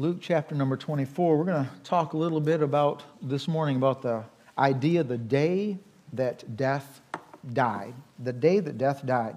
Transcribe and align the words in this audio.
Luke 0.00 0.16
chapter 0.22 0.54
number 0.54 0.78
24. 0.78 1.36
We're 1.36 1.44
going 1.44 1.62
to 1.62 1.70
talk 1.84 2.14
a 2.14 2.16
little 2.16 2.40
bit 2.40 2.62
about 2.62 3.02
this 3.20 3.46
morning 3.46 3.76
about 3.76 4.00
the 4.00 4.24
idea 4.56 5.04
the 5.04 5.18
day 5.18 5.76
that 6.14 6.56
death 6.56 7.02
died. 7.52 7.92
The 8.18 8.32
day 8.32 8.60
that 8.60 8.78
death 8.78 9.04
died. 9.04 9.36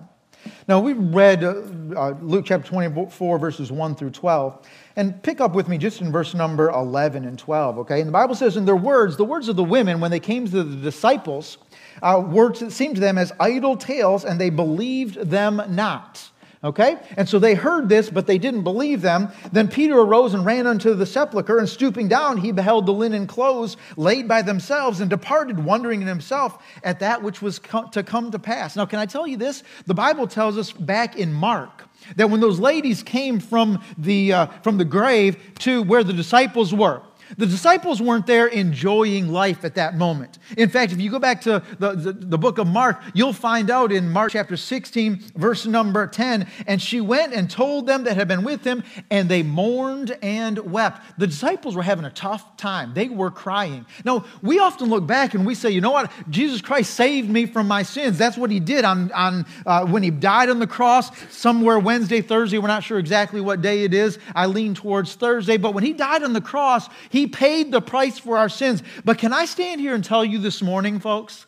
Now, 0.70 0.80
we 0.80 0.94
read 0.94 1.44
uh, 1.44 1.64
uh, 1.98 2.16
Luke 2.22 2.46
chapter 2.46 2.66
24, 2.66 3.40
verses 3.40 3.74
1 3.74 3.96
through 3.96 4.12
12. 4.12 4.66
And 4.96 5.22
pick 5.22 5.42
up 5.42 5.54
with 5.54 5.68
me 5.68 5.78
just 5.78 6.00
in 6.00 6.14
verse 6.14 6.34
number 6.34 6.70
11 6.70 7.26
and 7.26 7.38
12, 7.38 7.80
okay? 7.80 8.00
And 8.00 8.08
the 8.08 8.14
Bible 8.14 8.34
says, 8.34 8.56
in 8.56 8.64
their 8.64 8.78
words, 8.78 9.18
the 9.18 9.26
words 9.26 9.50
of 9.50 9.58
the 9.58 9.66
women, 9.66 10.00
when 10.00 10.12
they 10.12 10.22
came 10.22 10.46
to 10.46 10.64
the 10.64 10.78
disciples, 10.78 11.58
uh, 12.02 12.24
words 12.26 12.62
that 12.62 12.72
seemed 12.72 12.96
to 12.96 13.02
them 13.02 13.18
as 13.18 13.34
idle 13.38 13.76
tales, 13.76 14.24
and 14.24 14.40
they 14.40 14.50
believed 14.50 15.16
them 15.16 15.62
not. 15.68 16.30
Okay? 16.64 16.98
And 17.18 17.28
so 17.28 17.40
they 17.40 17.56
heard 17.56 17.90
this, 17.90 18.10
but 18.10 18.26
they 18.26 18.38
didn't 18.38 18.64
believe 18.64 19.02
them. 19.02 19.30
Then 19.52 19.68
Peter 19.68 20.00
arose 20.00 20.34
and 20.34 20.46
ran 20.46 20.66
unto 20.66 20.94
the 20.94 21.06
sepulchre, 21.06 21.60
and 21.60 21.68
stooping 21.68 22.08
down, 22.08 22.38
he 22.38 22.52
beheld 22.52 22.86
the 22.86 22.94
linen 22.94 23.28
clothes 23.28 23.76
laid 23.98 24.28
by 24.28 24.42
themselves, 24.42 25.02
and 25.02 25.10
departed, 25.10 25.64
wondering 25.64 26.02
in 26.02 26.08
himself 26.08 26.64
at 26.84 27.00
that 27.00 27.22
which 27.22 27.42
was 27.42 27.60
to 27.92 28.04
come 28.04 28.32
to 28.32 28.40
pass. 28.40 28.76
Now, 28.76 28.86
can 28.86 29.00
I 29.00 29.06
tell 29.06 29.28
you 29.28 29.36
this? 29.36 29.64
The 29.88 29.94
Bible 29.94 30.28
tells 30.28 30.58
us 30.58 30.72
back 30.72 31.18
in 31.18 31.34
Mark 31.34 31.84
that 32.16 32.30
when 32.30 32.40
those 32.40 32.60
ladies 32.60 33.04
came 33.04 33.40
from 33.40 33.84
the, 33.98 34.34
uh, 34.34 34.46
from 34.62 34.78
the 34.78 34.86
grave 34.86 35.38
to 35.60 35.84
where 35.84 36.04
the 36.04 36.14
disciples 36.14 36.74
were, 36.74 37.02
the 37.38 37.46
disciples 37.46 38.02
weren't 38.02 38.28
there 38.28 38.48
enjoying 38.48 39.30
life 39.30 39.64
at 39.64 39.76
that 39.76 39.96
moment. 39.96 40.40
In 40.58 40.70
fact, 40.70 40.92
if 40.92 41.00
you 41.00 41.10
go 41.10 41.20
back 41.20 41.42
to 41.42 41.64
the, 41.80 41.92
the, 41.94 42.14
the, 42.14 42.38
book 42.38 42.58
of 42.58 42.68
Mark, 42.68 43.02
you'll 43.14 43.34
find 43.34 43.70
out 43.70 43.92
in 43.92 44.10
Mark 44.10 44.34
chapter 44.34 44.58
16, 44.58 45.24
verse 45.36 45.66
number 45.66 46.08
10, 46.08 46.48
and 46.68 46.82
she 46.82 47.02
went 47.02 47.34
and 47.34 47.50
told 47.50 47.88
them 47.88 48.04
that 48.04 48.16
had 48.16 48.28
been 48.28 48.44
with 48.44 48.64
him, 48.64 48.84
and 49.10 49.30
they 49.30 49.44
mourned 49.44 50.18
and 50.22 50.60
wept. 50.60 51.20
The 51.20 51.28
disciples 51.28 51.76
were 51.76 51.84
having 51.84 52.06
a 52.06 52.12
tough 52.12 52.58
time. 52.58 52.94
They 52.94 53.10
were 53.10 53.32
crying. 53.32 53.86
Now, 54.04 54.26
we 54.42 54.60
often 54.60 54.90
look 54.90 55.08
back 55.08 55.34
and 55.34 55.46
we 55.46 55.56
say, 55.56 55.70
you 55.72 55.82
know 55.82 55.92
what? 55.92 56.12
Jesus 56.30 56.62
Christ 56.62 56.94
saved 56.94 57.30
me 57.30 57.46
from 57.46 57.68
my 57.68 57.84
sins. 57.84 58.18
That's 58.18 58.38
what 58.38 58.52
he 58.52 58.60
did 58.60 58.86
on, 58.86 59.12
on 59.12 59.46
uh, 59.66 59.86
when 59.86 60.04
he 60.04 60.10
died 60.10 60.50
on 60.50 60.60
the 60.60 60.68
cross, 60.68 61.10
somewhere 61.30 61.80
Wednesday, 61.80 62.22
Thursday. 62.22 62.58
We're 62.58 62.68
not 62.68 62.84
sure 62.84 63.00
exactly 63.00 63.42
what 63.42 63.62
day 63.62 63.84
it 63.84 63.94
is. 63.94 64.20
I 64.36 64.48
lean 64.48 64.74
towards 64.74 65.16
Thursday. 65.16 65.58
But 65.58 65.74
when 65.74 65.84
he 65.84 65.94
died 65.94 66.24
on 66.24 66.34
the 66.34 66.42
cross, 66.42 66.90
he 67.14 67.28
paid 67.28 67.72
the 67.72 67.80
price 67.80 68.18
for 68.18 68.40
our 68.40 68.50
sins. 68.50 68.82
But 69.06 69.20
can 69.20 69.34
I 69.34 69.46
stand 69.46 69.80
here 69.80 69.94
and 69.94 70.04
tell 70.04 70.26
you 70.26 70.40
this 70.40 70.64
morning, 70.64 71.00
folks, 71.00 71.46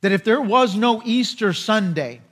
that 0.00 0.12
if 0.12 0.24
there 0.24 0.40
was 0.40 0.74
no 0.74 1.02
Easter 1.04 1.52
Sunday, 1.52 2.22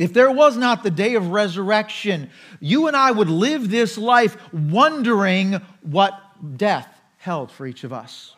if 0.00 0.12
there 0.12 0.32
was 0.32 0.56
not 0.56 0.82
the 0.82 0.90
day 0.90 1.14
of 1.14 1.28
resurrection, 1.28 2.28
you 2.58 2.88
and 2.88 2.96
I 2.96 3.12
would 3.12 3.30
live 3.30 3.70
this 3.70 3.96
life 3.96 4.36
wondering 4.52 5.60
what 5.82 6.20
death 6.56 6.88
held 7.18 7.52
for 7.52 7.68
each 7.68 7.84
of 7.84 7.92
us. 7.92 8.34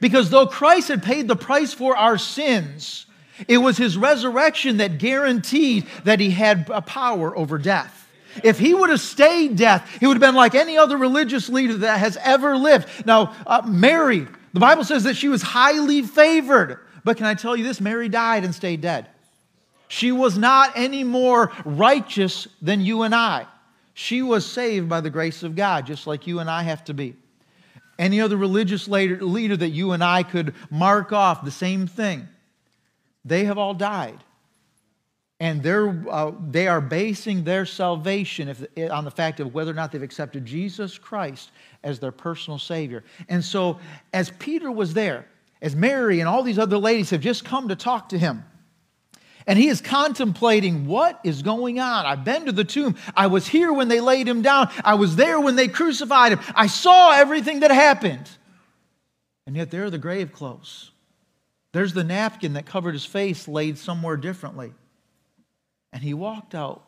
Because 0.00 0.30
though 0.30 0.48
Christ 0.48 0.88
had 0.88 1.04
paid 1.04 1.28
the 1.28 1.36
price 1.36 1.72
for 1.72 1.96
our 1.96 2.18
sins, 2.18 3.06
it 3.46 3.58
was 3.58 3.76
his 3.76 3.96
resurrection 3.96 4.78
that 4.78 4.98
guaranteed 4.98 5.86
that 6.02 6.18
he 6.18 6.30
had 6.30 6.68
a 6.70 6.82
power 6.82 7.38
over 7.38 7.58
death. 7.58 8.05
If 8.42 8.58
he 8.58 8.74
would 8.74 8.90
have 8.90 9.00
stayed 9.00 9.56
death, 9.56 9.88
he 9.98 10.06
would 10.06 10.16
have 10.16 10.20
been 10.20 10.34
like 10.34 10.54
any 10.54 10.78
other 10.78 10.96
religious 10.96 11.48
leader 11.48 11.78
that 11.78 11.98
has 11.98 12.16
ever 12.22 12.56
lived. 12.56 12.88
Now, 13.06 13.34
uh, 13.46 13.62
Mary, 13.66 14.26
the 14.52 14.60
Bible 14.60 14.84
says 14.84 15.04
that 15.04 15.16
she 15.16 15.28
was 15.28 15.42
highly 15.42 16.02
favored. 16.02 16.80
But 17.04 17.16
can 17.16 17.26
I 17.26 17.34
tell 17.34 17.56
you 17.56 17.64
this? 17.64 17.80
Mary 17.80 18.08
died 18.08 18.44
and 18.44 18.54
stayed 18.54 18.80
dead. 18.80 19.08
She 19.88 20.10
was 20.10 20.36
not 20.36 20.72
any 20.74 21.04
more 21.04 21.52
righteous 21.64 22.48
than 22.60 22.80
you 22.80 23.02
and 23.02 23.14
I. 23.14 23.46
She 23.94 24.22
was 24.22 24.44
saved 24.44 24.88
by 24.88 25.00
the 25.00 25.10
grace 25.10 25.42
of 25.42 25.54
God, 25.54 25.86
just 25.86 26.06
like 26.06 26.26
you 26.26 26.40
and 26.40 26.50
I 26.50 26.62
have 26.62 26.84
to 26.84 26.94
be. 26.94 27.14
Any 27.98 28.20
other 28.20 28.36
religious 28.36 28.88
leader, 28.88 29.22
leader 29.22 29.56
that 29.56 29.70
you 29.70 29.92
and 29.92 30.04
I 30.04 30.22
could 30.22 30.54
mark 30.70 31.12
off, 31.12 31.44
the 31.44 31.50
same 31.50 31.86
thing. 31.86 32.28
They 33.24 33.44
have 33.44 33.58
all 33.58 33.72
died 33.72 34.18
and 35.38 35.62
they're, 35.62 36.04
uh, 36.10 36.32
they 36.48 36.66
are 36.66 36.80
basing 36.80 37.44
their 37.44 37.66
salvation 37.66 38.48
if, 38.48 38.64
on 38.90 39.04
the 39.04 39.10
fact 39.10 39.38
of 39.40 39.52
whether 39.52 39.70
or 39.70 39.74
not 39.74 39.92
they've 39.92 40.02
accepted 40.02 40.46
Jesus 40.46 40.96
Christ 40.96 41.50
as 41.82 41.98
their 41.98 42.12
personal 42.12 42.58
Savior. 42.58 43.04
And 43.28 43.44
so, 43.44 43.78
as 44.14 44.30
Peter 44.38 44.72
was 44.72 44.94
there, 44.94 45.26
as 45.60 45.76
Mary 45.76 46.20
and 46.20 46.28
all 46.28 46.42
these 46.42 46.58
other 46.58 46.78
ladies 46.78 47.10
have 47.10 47.20
just 47.20 47.44
come 47.44 47.68
to 47.68 47.76
talk 47.76 48.10
to 48.10 48.18
him, 48.18 48.44
and 49.46 49.58
he 49.58 49.68
is 49.68 49.80
contemplating 49.80 50.86
what 50.86 51.20
is 51.22 51.42
going 51.42 51.78
on. 51.78 52.04
I've 52.04 52.24
been 52.24 52.46
to 52.46 52.52
the 52.52 52.64
tomb. 52.64 52.96
I 53.14 53.28
was 53.28 53.46
here 53.46 53.72
when 53.72 53.88
they 53.88 54.00
laid 54.00 54.26
him 54.26 54.42
down. 54.42 54.70
I 54.84 54.94
was 54.94 55.14
there 55.14 55.38
when 55.38 55.54
they 55.54 55.68
crucified 55.68 56.32
him. 56.32 56.40
I 56.54 56.66
saw 56.66 57.12
everything 57.12 57.60
that 57.60 57.70
happened. 57.70 58.28
And 59.46 59.54
yet, 59.54 59.70
there 59.70 59.84
are 59.84 59.90
the 59.90 59.98
grave 59.98 60.32
clothes. 60.32 60.90
There's 61.72 61.92
the 61.92 62.02
napkin 62.04 62.54
that 62.54 62.64
covered 62.66 62.94
his 62.94 63.04
face 63.04 63.46
laid 63.46 63.76
somewhere 63.78 64.16
differently. 64.16 64.72
And 65.96 66.04
he 66.04 66.12
walked 66.12 66.54
out 66.54 66.84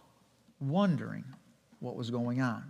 wondering 0.61 1.25
what 1.81 1.97
was 1.97 2.11
going 2.11 2.43
on. 2.43 2.63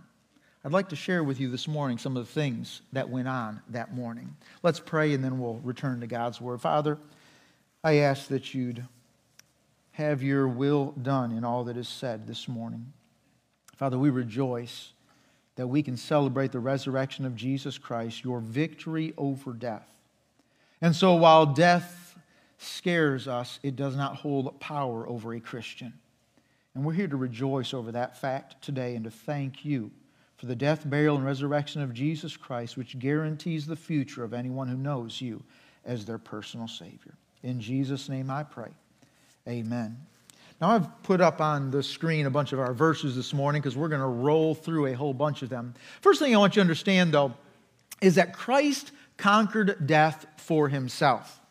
I'd 0.63 0.71
like 0.71 0.87
to 0.87 0.95
share 0.95 1.21
with 1.21 1.37
you 1.37 1.51
this 1.51 1.67
morning 1.67 1.97
some 1.97 2.15
of 2.15 2.25
the 2.25 2.31
things 2.31 2.81
that 2.93 3.09
went 3.09 3.27
on 3.27 3.61
that 3.71 3.93
morning. 3.93 4.37
Let's 4.63 4.79
pray 4.79 5.13
and 5.13 5.21
then 5.21 5.41
we'll 5.41 5.59
return 5.65 5.99
to 5.99 6.07
God's 6.07 6.39
Word. 6.39 6.61
Father, 6.61 6.97
I 7.83 7.95
ask 7.97 8.29
that 8.29 8.53
you'd 8.53 8.85
have 9.91 10.23
your 10.23 10.47
will 10.47 10.93
done 11.01 11.33
in 11.33 11.43
all 11.43 11.65
that 11.65 11.75
is 11.75 11.89
said 11.89 12.25
this 12.25 12.47
morning. 12.47 12.93
Father, 13.75 13.99
we 13.99 14.09
rejoice 14.09 14.93
that 15.57 15.67
we 15.67 15.83
can 15.83 15.97
celebrate 15.97 16.53
the 16.53 16.61
resurrection 16.61 17.25
of 17.25 17.35
Jesus 17.35 17.77
Christ, 17.77 18.23
your 18.23 18.39
victory 18.39 19.13
over 19.17 19.51
death. 19.51 19.89
And 20.79 20.95
so 20.95 21.15
while 21.15 21.47
death 21.47 22.17
scares 22.59 23.27
us, 23.27 23.59
it 23.61 23.75
does 23.75 23.97
not 23.97 24.15
hold 24.15 24.57
power 24.61 25.05
over 25.05 25.33
a 25.33 25.41
Christian. 25.41 25.91
And 26.79 26.85
we're 26.85 26.93
here 26.93 27.09
to 27.09 27.17
rejoice 27.17 27.73
over 27.73 27.91
that 27.91 28.15
fact 28.15 28.61
today 28.61 28.95
and 28.95 29.03
to 29.03 29.11
thank 29.11 29.65
you 29.65 29.91
for 30.37 30.45
the 30.45 30.55
death, 30.55 30.89
burial, 30.89 31.17
and 31.17 31.25
resurrection 31.25 31.81
of 31.81 31.93
Jesus 31.93 32.37
Christ, 32.37 32.77
which 32.77 32.97
guarantees 32.97 33.67
the 33.67 33.75
future 33.75 34.23
of 34.23 34.33
anyone 34.33 34.69
who 34.69 34.77
knows 34.77 35.19
you 35.19 35.43
as 35.83 36.05
their 36.05 36.17
personal 36.17 36.69
Savior. 36.69 37.15
In 37.43 37.59
Jesus' 37.59 38.07
name 38.07 38.31
I 38.31 38.43
pray. 38.43 38.69
Amen. 39.45 39.97
Now, 40.61 40.69
I've 40.69 41.03
put 41.03 41.19
up 41.19 41.41
on 41.41 41.69
the 41.69 41.83
screen 41.83 42.25
a 42.25 42.29
bunch 42.29 42.53
of 42.53 42.61
our 42.61 42.73
verses 42.73 43.13
this 43.13 43.33
morning 43.33 43.61
because 43.61 43.75
we're 43.75 43.89
going 43.89 43.99
to 43.99 44.07
roll 44.07 44.55
through 44.55 44.85
a 44.85 44.93
whole 44.93 45.13
bunch 45.13 45.41
of 45.41 45.49
them. 45.49 45.73
First 45.99 46.21
thing 46.21 46.33
I 46.33 46.37
want 46.37 46.55
you 46.55 46.61
to 46.61 46.61
understand, 46.61 47.13
though, 47.13 47.33
is 47.99 48.15
that 48.15 48.33
Christ 48.33 48.93
conquered 49.17 49.85
death 49.85 50.25
for 50.37 50.69
himself. 50.69 51.41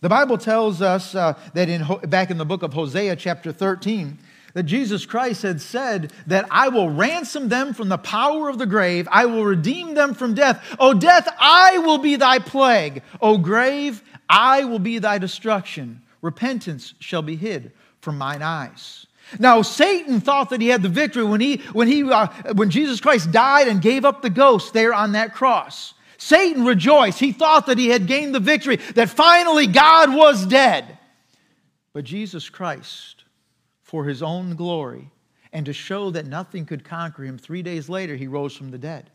The 0.00 0.08
Bible 0.08 0.38
tells 0.38 0.80
us 0.80 1.16
uh, 1.16 1.36
that 1.54 1.68
in, 1.68 1.84
back 2.08 2.30
in 2.30 2.38
the 2.38 2.44
book 2.44 2.62
of 2.62 2.72
Hosea, 2.72 3.16
chapter 3.16 3.50
13, 3.50 4.18
that 4.56 4.62
Jesus 4.62 5.04
Christ 5.04 5.42
had 5.42 5.60
said 5.60 6.14
that 6.28 6.46
I 6.50 6.68
will 6.68 6.88
ransom 6.88 7.50
them 7.50 7.74
from 7.74 7.90
the 7.90 7.98
power 7.98 8.48
of 8.48 8.56
the 8.56 8.64
grave, 8.64 9.06
I 9.12 9.26
will 9.26 9.44
redeem 9.44 9.92
them 9.92 10.14
from 10.14 10.32
death. 10.32 10.64
O 10.78 10.94
death, 10.94 11.28
I 11.38 11.76
will 11.76 11.98
be 11.98 12.16
thy 12.16 12.38
plague. 12.38 13.02
O 13.20 13.36
grave, 13.36 14.02
I 14.30 14.64
will 14.64 14.78
be 14.78 14.98
thy 14.98 15.18
destruction. 15.18 16.00
Repentance 16.22 16.94
shall 17.00 17.20
be 17.20 17.36
hid 17.36 17.72
from 18.00 18.16
mine 18.16 18.40
eyes. 18.40 19.06
Now, 19.38 19.60
Satan 19.60 20.22
thought 20.22 20.48
that 20.48 20.62
he 20.62 20.68
had 20.68 20.80
the 20.80 20.88
victory 20.88 21.24
when, 21.24 21.42
he, 21.42 21.58
when, 21.74 21.86
he, 21.86 22.10
uh, 22.10 22.28
when 22.54 22.70
Jesus 22.70 22.98
Christ 22.98 23.30
died 23.30 23.68
and 23.68 23.82
gave 23.82 24.06
up 24.06 24.22
the 24.22 24.30
ghost 24.30 24.72
there 24.72 24.94
on 24.94 25.12
that 25.12 25.34
cross. 25.34 25.92
Satan 26.16 26.64
rejoiced. 26.64 27.20
He 27.20 27.32
thought 27.32 27.66
that 27.66 27.76
he 27.76 27.88
had 27.88 28.06
gained 28.06 28.34
the 28.34 28.40
victory, 28.40 28.76
that 28.94 29.10
finally 29.10 29.66
God 29.66 30.14
was 30.14 30.46
dead. 30.46 30.96
But 31.92 32.04
Jesus 32.04 32.48
Christ 32.48 33.15
for 33.86 34.04
his 34.04 34.20
own 34.20 34.56
glory 34.56 35.12
and 35.52 35.64
to 35.64 35.72
show 35.72 36.10
that 36.10 36.26
nothing 36.26 36.66
could 36.66 36.84
conquer 36.84 37.24
him, 37.24 37.38
three 37.38 37.62
days 37.62 37.88
later 37.88 38.16
he 38.16 38.26
rose 38.26 38.54
from 38.54 38.72
the 38.72 38.78
dead. 38.78 39.10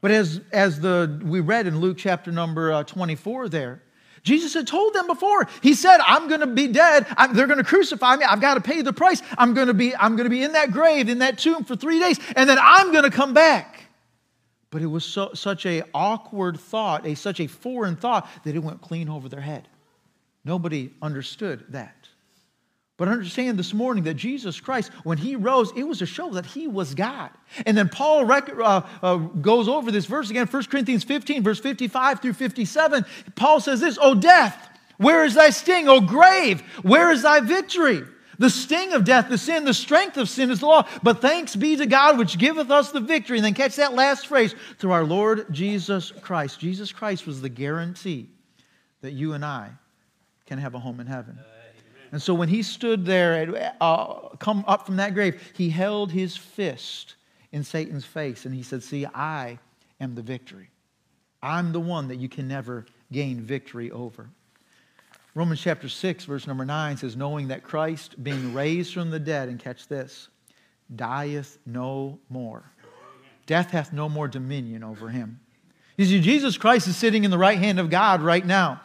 But 0.00 0.10
as, 0.10 0.40
as 0.52 0.80
the, 0.80 1.20
we 1.24 1.38
read 1.38 1.68
in 1.68 1.78
Luke 1.78 1.96
chapter 1.96 2.32
number 2.32 2.72
uh, 2.72 2.82
24 2.82 3.48
there, 3.48 3.82
Jesus 4.24 4.52
had 4.52 4.66
told 4.66 4.94
them 4.94 5.06
before. 5.06 5.46
He 5.62 5.74
said, 5.74 5.98
I'm 6.04 6.26
going 6.26 6.40
to 6.40 6.48
be 6.48 6.66
dead. 6.66 7.06
I'm, 7.16 7.34
they're 7.34 7.46
going 7.46 7.58
to 7.58 7.64
crucify 7.64 8.16
me. 8.16 8.24
I've 8.24 8.40
got 8.40 8.54
to 8.54 8.60
pay 8.60 8.82
the 8.82 8.92
price. 8.92 9.22
I'm 9.38 9.54
going 9.54 9.68
to 9.68 9.74
be, 9.74 9.94
I'm 9.94 10.16
going 10.16 10.24
to 10.24 10.30
be 10.30 10.42
in 10.42 10.52
that 10.52 10.72
grave, 10.72 11.08
in 11.08 11.20
that 11.20 11.38
tomb 11.38 11.62
for 11.62 11.76
three 11.76 12.00
days, 12.00 12.18
and 12.34 12.50
then 12.50 12.58
I'm 12.60 12.90
going 12.90 13.04
to 13.04 13.10
come 13.10 13.32
back. 13.32 13.84
But 14.70 14.82
it 14.82 14.86
was 14.86 15.04
so, 15.04 15.34
such 15.34 15.66
a 15.66 15.84
awkward 15.94 16.58
thought, 16.58 17.06
a, 17.06 17.14
such 17.14 17.38
a 17.38 17.46
foreign 17.46 17.94
thought, 17.94 18.28
that 18.42 18.56
it 18.56 18.58
went 18.58 18.80
clean 18.80 19.08
over 19.08 19.28
their 19.28 19.40
head. 19.40 19.68
Nobody 20.44 20.90
understood 21.00 21.64
that. 21.68 22.03
But 22.96 23.08
understand 23.08 23.58
this 23.58 23.74
morning 23.74 24.04
that 24.04 24.14
Jesus 24.14 24.60
Christ, 24.60 24.92
when 25.02 25.18
he 25.18 25.34
rose, 25.34 25.72
it 25.76 25.82
was 25.82 25.98
to 25.98 26.06
show 26.06 26.30
that 26.30 26.46
he 26.46 26.68
was 26.68 26.94
God. 26.94 27.30
And 27.66 27.76
then 27.76 27.88
Paul 27.88 28.24
rec- 28.24 28.56
uh, 28.56 28.82
uh, 29.02 29.16
goes 29.16 29.68
over 29.68 29.90
this 29.90 30.06
verse 30.06 30.30
again, 30.30 30.46
1 30.46 30.64
Corinthians 30.64 31.02
15, 31.02 31.42
verse 31.42 31.58
55 31.58 32.20
through 32.20 32.34
57. 32.34 33.04
Paul 33.34 33.58
says 33.58 33.80
this, 33.80 33.98
O 34.00 34.14
death, 34.14 34.70
where 34.98 35.24
is 35.24 35.34
thy 35.34 35.50
sting? 35.50 35.88
O 35.88 36.00
grave, 36.00 36.60
where 36.82 37.10
is 37.10 37.22
thy 37.22 37.40
victory? 37.40 38.04
The 38.38 38.50
sting 38.50 38.92
of 38.92 39.04
death, 39.04 39.28
the 39.28 39.38
sin, 39.38 39.64
the 39.64 39.74
strength 39.74 40.16
of 40.16 40.28
sin 40.28 40.50
is 40.50 40.60
the 40.60 40.66
law. 40.66 40.86
But 41.02 41.20
thanks 41.20 41.56
be 41.56 41.76
to 41.76 41.86
God 41.86 42.18
which 42.18 42.38
giveth 42.38 42.70
us 42.70 42.92
the 42.92 43.00
victory. 43.00 43.38
And 43.38 43.44
then 43.44 43.54
catch 43.54 43.76
that 43.76 43.94
last 43.94 44.28
phrase 44.28 44.54
through 44.78 44.92
our 44.92 45.04
Lord 45.04 45.52
Jesus 45.52 46.12
Christ. 46.20 46.60
Jesus 46.60 46.92
Christ 46.92 47.26
was 47.26 47.40
the 47.40 47.48
guarantee 47.48 48.28
that 49.02 49.12
you 49.12 49.32
and 49.32 49.44
I 49.44 49.70
can 50.46 50.58
have 50.58 50.74
a 50.74 50.78
home 50.78 51.00
in 51.00 51.06
heaven. 51.06 51.38
And 52.14 52.22
so 52.22 52.32
when 52.32 52.48
he 52.48 52.62
stood 52.62 53.04
there, 53.04 53.74
uh, 53.80 54.28
come 54.38 54.64
up 54.68 54.86
from 54.86 54.94
that 54.98 55.14
grave, 55.14 55.52
he 55.56 55.68
held 55.68 56.12
his 56.12 56.36
fist 56.36 57.16
in 57.50 57.64
Satan's 57.64 58.04
face 58.04 58.46
and 58.46 58.54
he 58.54 58.62
said, 58.62 58.84
See, 58.84 59.04
I 59.04 59.58
am 60.00 60.14
the 60.14 60.22
victory. 60.22 60.70
I'm 61.42 61.72
the 61.72 61.80
one 61.80 62.06
that 62.06 62.20
you 62.20 62.28
can 62.28 62.46
never 62.46 62.86
gain 63.10 63.40
victory 63.40 63.90
over. 63.90 64.30
Romans 65.34 65.60
chapter 65.60 65.88
6, 65.88 66.24
verse 66.26 66.46
number 66.46 66.64
9 66.64 66.98
says, 66.98 67.16
Knowing 67.16 67.48
that 67.48 67.64
Christ, 67.64 68.22
being 68.22 68.54
raised 68.54 68.94
from 68.94 69.10
the 69.10 69.18
dead, 69.18 69.48
and 69.48 69.58
catch 69.58 69.88
this, 69.88 70.28
dieth 70.94 71.58
no 71.66 72.20
more. 72.28 72.62
Death 73.46 73.72
hath 73.72 73.92
no 73.92 74.08
more 74.08 74.28
dominion 74.28 74.84
over 74.84 75.08
him. 75.08 75.40
You 75.96 76.04
see, 76.04 76.20
Jesus 76.20 76.56
Christ 76.56 76.86
is 76.86 76.96
sitting 76.96 77.24
in 77.24 77.32
the 77.32 77.38
right 77.38 77.58
hand 77.58 77.80
of 77.80 77.90
God 77.90 78.22
right 78.22 78.46
now. 78.46 78.82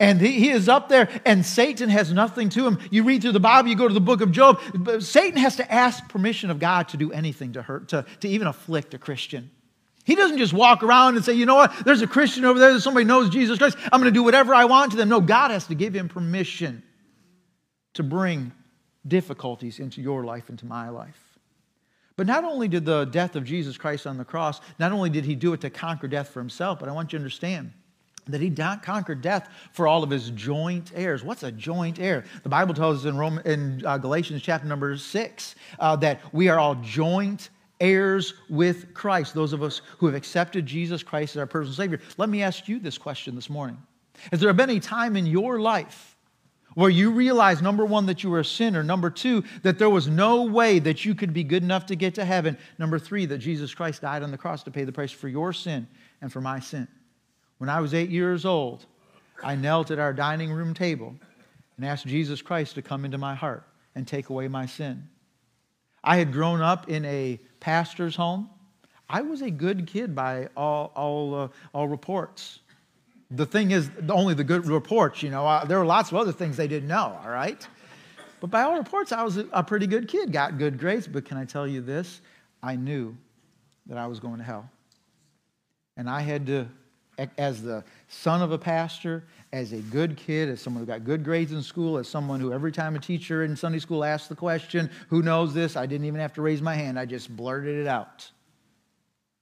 And 0.00 0.20
he, 0.20 0.50
is 0.50 0.68
up 0.68 0.88
there, 0.88 1.08
and 1.24 1.44
Satan 1.44 1.88
has 1.88 2.12
nothing 2.12 2.50
to 2.50 2.64
him. 2.64 2.78
You 2.90 3.02
read 3.02 3.22
through 3.22 3.32
the 3.32 3.40
Bible, 3.40 3.68
you 3.68 3.74
go 3.74 3.88
to 3.88 3.94
the 3.94 4.00
book 4.00 4.20
of 4.20 4.30
Job, 4.30 4.60
Satan 5.00 5.38
has 5.38 5.56
to 5.56 5.72
ask 5.72 6.08
permission 6.08 6.50
of 6.50 6.60
God 6.60 6.88
to 6.90 6.96
do 6.96 7.10
anything 7.10 7.54
to 7.54 7.62
hurt, 7.62 7.88
to, 7.88 8.06
to 8.20 8.28
even 8.28 8.46
afflict 8.46 8.94
a 8.94 8.98
Christian. 8.98 9.50
He 10.04 10.14
doesn't 10.14 10.38
just 10.38 10.52
walk 10.52 10.84
around 10.84 11.16
and 11.16 11.24
say, 11.24 11.34
you 11.34 11.46
know 11.46 11.56
what, 11.56 11.84
there's 11.84 12.00
a 12.00 12.06
Christian 12.06 12.44
over 12.44 12.58
there 12.58 12.78
somebody 12.78 13.04
knows 13.04 13.28
Jesus 13.28 13.58
Christ. 13.58 13.76
I'm 13.92 14.00
going 14.00 14.12
to 14.12 14.16
do 14.16 14.22
whatever 14.22 14.54
I 14.54 14.66
want 14.66 14.92
to 14.92 14.96
them. 14.96 15.08
No, 15.08 15.20
God 15.20 15.50
has 15.50 15.66
to 15.66 15.74
give 15.74 15.94
him 15.94 16.08
permission 16.08 16.82
to 17.94 18.04
bring 18.04 18.52
difficulties 19.06 19.80
into 19.80 20.00
your 20.00 20.24
life, 20.24 20.48
into 20.48 20.64
my 20.64 20.90
life. 20.90 21.20
But 22.16 22.26
not 22.26 22.44
only 22.44 22.68
did 22.68 22.84
the 22.84 23.04
death 23.04 23.36
of 23.36 23.44
Jesus 23.44 23.76
Christ 23.76 24.06
on 24.06 24.16
the 24.16 24.24
cross, 24.24 24.60
not 24.78 24.92
only 24.92 25.10
did 25.10 25.24
he 25.24 25.34
do 25.34 25.52
it 25.52 25.60
to 25.62 25.70
conquer 25.70 26.08
death 26.08 26.28
for 26.28 26.40
himself, 26.40 26.78
but 26.78 26.88
I 26.88 26.92
want 26.92 27.12
you 27.12 27.18
to 27.18 27.22
understand 27.22 27.72
that 28.28 28.40
he 28.40 28.50
conquered 28.50 29.22
death 29.22 29.48
for 29.72 29.86
all 29.86 30.02
of 30.02 30.10
his 30.10 30.30
joint 30.30 30.92
heirs. 30.94 31.24
What's 31.24 31.42
a 31.42 31.52
joint 31.52 31.98
heir? 31.98 32.24
The 32.42 32.48
Bible 32.48 32.74
tells 32.74 33.04
us 33.04 33.12
in, 33.12 33.50
in 33.50 33.86
uh, 33.86 33.98
Galatians 33.98 34.42
chapter 34.42 34.66
number 34.66 34.96
six 34.96 35.54
uh, 35.78 35.96
that 35.96 36.20
we 36.32 36.48
are 36.48 36.58
all 36.58 36.74
joint 36.76 37.50
heirs 37.80 38.34
with 38.48 38.92
Christ, 38.94 39.34
those 39.34 39.52
of 39.52 39.62
us 39.62 39.82
who 39.98 40.06
have 40.06 40.14
accepted 40.14 40.66
Jesus 40.66 41.02
Christ 41.02 41.36
as 41.36 41.40
our 41.40 41.46
personal 41.46 41.74
Savior. 41.74 42.00
Let 42.16 42.28
me 42.28 42.42
ask 42.42 42.68
you 42.68 42.78
this 42.78 42.98
question 42.98 43.34
this 43.34 43.48
morning. 43.48 43.78
Has 44.30 44.40
there 44.40 44.52
been 44.52 44.70
a 44.70 44.80
time 44.80 45.16
in 45.16 45.26
your 45.26 45.60
life 45.60 46.16
where 46.74 46.90
you 46.90 47.10
realized, 47.10 47.62
number 47.62 47.84
one, 47.84 48.06
that 48.06 48.22
you 48.22 48.30
were 48.30 48.40
a 48.40 48.44
sinner, 48.44 48.82
number 48.84 49.10
two, 49.10 49.42
that 49.62 49.78
there 49.78 49.90
was 49.90 50.06
no 50.06 50.44
way 50.44 50.78
that 50.78 51.04
you 51.04 51.14
could 51.14 51.32
be 51.32 51.42
good 51.42 51.62
enough 51.62 51.86
to 51.86 51.96
get 51.96 52.14
to 52.14 52.24
heaven, 52.24 52.56
number 52.78 52.98
three, 52.98 53.26
that 53.26 53.38
Jesus 53.38 53.74
Christ 53.74 54.02
died 54.02 54.22
on 54.22 54.30
the 54.30 54.38
cross 54.38 54.62
to 54.64 54.70
pay 54.70 54.84
the 54.84 54.92
price 54.92 55.10
for 55.10 55.28
your 55.28 55.52
sin 55.52 55.88
and 56.20 56.32
for 56.32 56.40
my 56.40 56.60
sin? 56.60 56.86
When 57.58 57.68
I 57.68 57.80
was 57.80 57.94
eight 57.94 58.10
years 58.10 58.44
old, 58.44 58.86
I 59.42 59.54
knelt 59.54 59.90
at 59.90 59.98
our 59.98 60.12
dining 60.12 60.50
room 60.50 60.74
table 60.74 61.14
and 61.76 61.86
asked 61.86 62.06
Jesus 62.06 62.42
Christ 62.42 62.74
to 62.76 62.82
come 62.82 63.04
into 63.04 63.18
my 63.18 63.34
heart 63.34 63.64
and 63.94 64.06
take 64.06 64.30
away 64.30 64.48
my 64.48 64.66
sin. 64.66 65.08
I 66.02 66.16
had 66.16 66.32
grown 66.32 66.60
up 66.60 66.88
in 66.88 67.04
a 67.04 67.40
pastor's 67.60 68.16
home. 68.16 68.48
I 69.10 69.22
was 69.22 69.42
a 69.42 69.50
good 69.50 69.86
kid 69.86 70.14
by 70.14 70.48
all, 70.56 70.92
all, 70.94 71.34
uh, 71.34 71.48
all 71.72 71.88
reports. 71.88 72.60
The 73.30 73.46
thing 73.46 73.72
is, 73.72 73.90
only 74.08 74.34
the 74.34 74.44
good 74.44 74.66
reports, 74.66 75.22
you 75.22 75.30
know. 75.30 75.46
Uh, 75.46 75.64
there 75.64 75.78
were 75.78 75.86
lots 75.86 76.10
of 76.10 76.16
other 76.16 76.32
things 76.32 76.56
they 76.56 76.68
didn't 76.68 76.88
know, 76.88 77.18
all 77.22 77.30
right? 77.30 77.66
But 78.40 78.50
by 78.50 78.62
all 78.62 78.76
reports, 78.76 79.12
I 79.12 79.22
was 79.22 79.36
a 79.36 79.64
pretty 79.64 79.86
good 79.86 80.08
kid, 80.08 80.32
got 80.32 80.58
good 80.58 80.78
grades. 80.78 81.06
But 81.06 81.24
can 81.24 81.36
I 81.36 81.44
tell 81.44 81.66
you 81.66 81.80
this? 81.80 82.20
I 82.62 82.76
knew 82.76 83.16
that 83.86 83.98
I 83.98 84.06
was 84.06 84.20
going 84.20 84.38
to 84.38 84.44
hell. 84.44 84.70
And 85.96 86.08
I 86.08 86.20
had 86.20 86.46
to 86.46 86.68
as 87.36 87.62
the 87.62 87.84
son 88.08 88.42
of 88.42 88.52
a 88.52 88.58
pastor, 88.58 89.24
as 89.52 89.72
a 89.72 89.78
good 89.78 90.16
kid, 90.16 90.48
as 90.48 90.60
someone 90.60 90.82
who 90.82 90.86
got 90.86 91.04
good 91.04 91.24
grades 91.24 91.52
in 91.52 91.62
school, 91.62 91.98
as 91.98 92.08
someone 92.08 92.40
who 92.40 92.52
every 92.52 92.72
time 92.72 92.94
a 92.94 92.98
teacher 92.98 93.44
in 93.44 93.56
Sunday 93.56 93.78
school 93.78 94.04
asked 94.04 94.28
the 94.28 94.36
question, 94.36 94.90
Who 95.08 95.22
knows 95.22 95.54
this? 95.54 95.76
I 95.76 95.86
didn't 95.86 96.06
even 96.06 96.20
have 96.20 96.34
to 96.34 96.42
raise 96.42 96.62
my 96.62 96.74
hand, 96.74 96.98
I 96.98 97.06
just 97.06 97.34
blurted 97.34 97.76
it 97.76 97.86
out. 97.86 98.30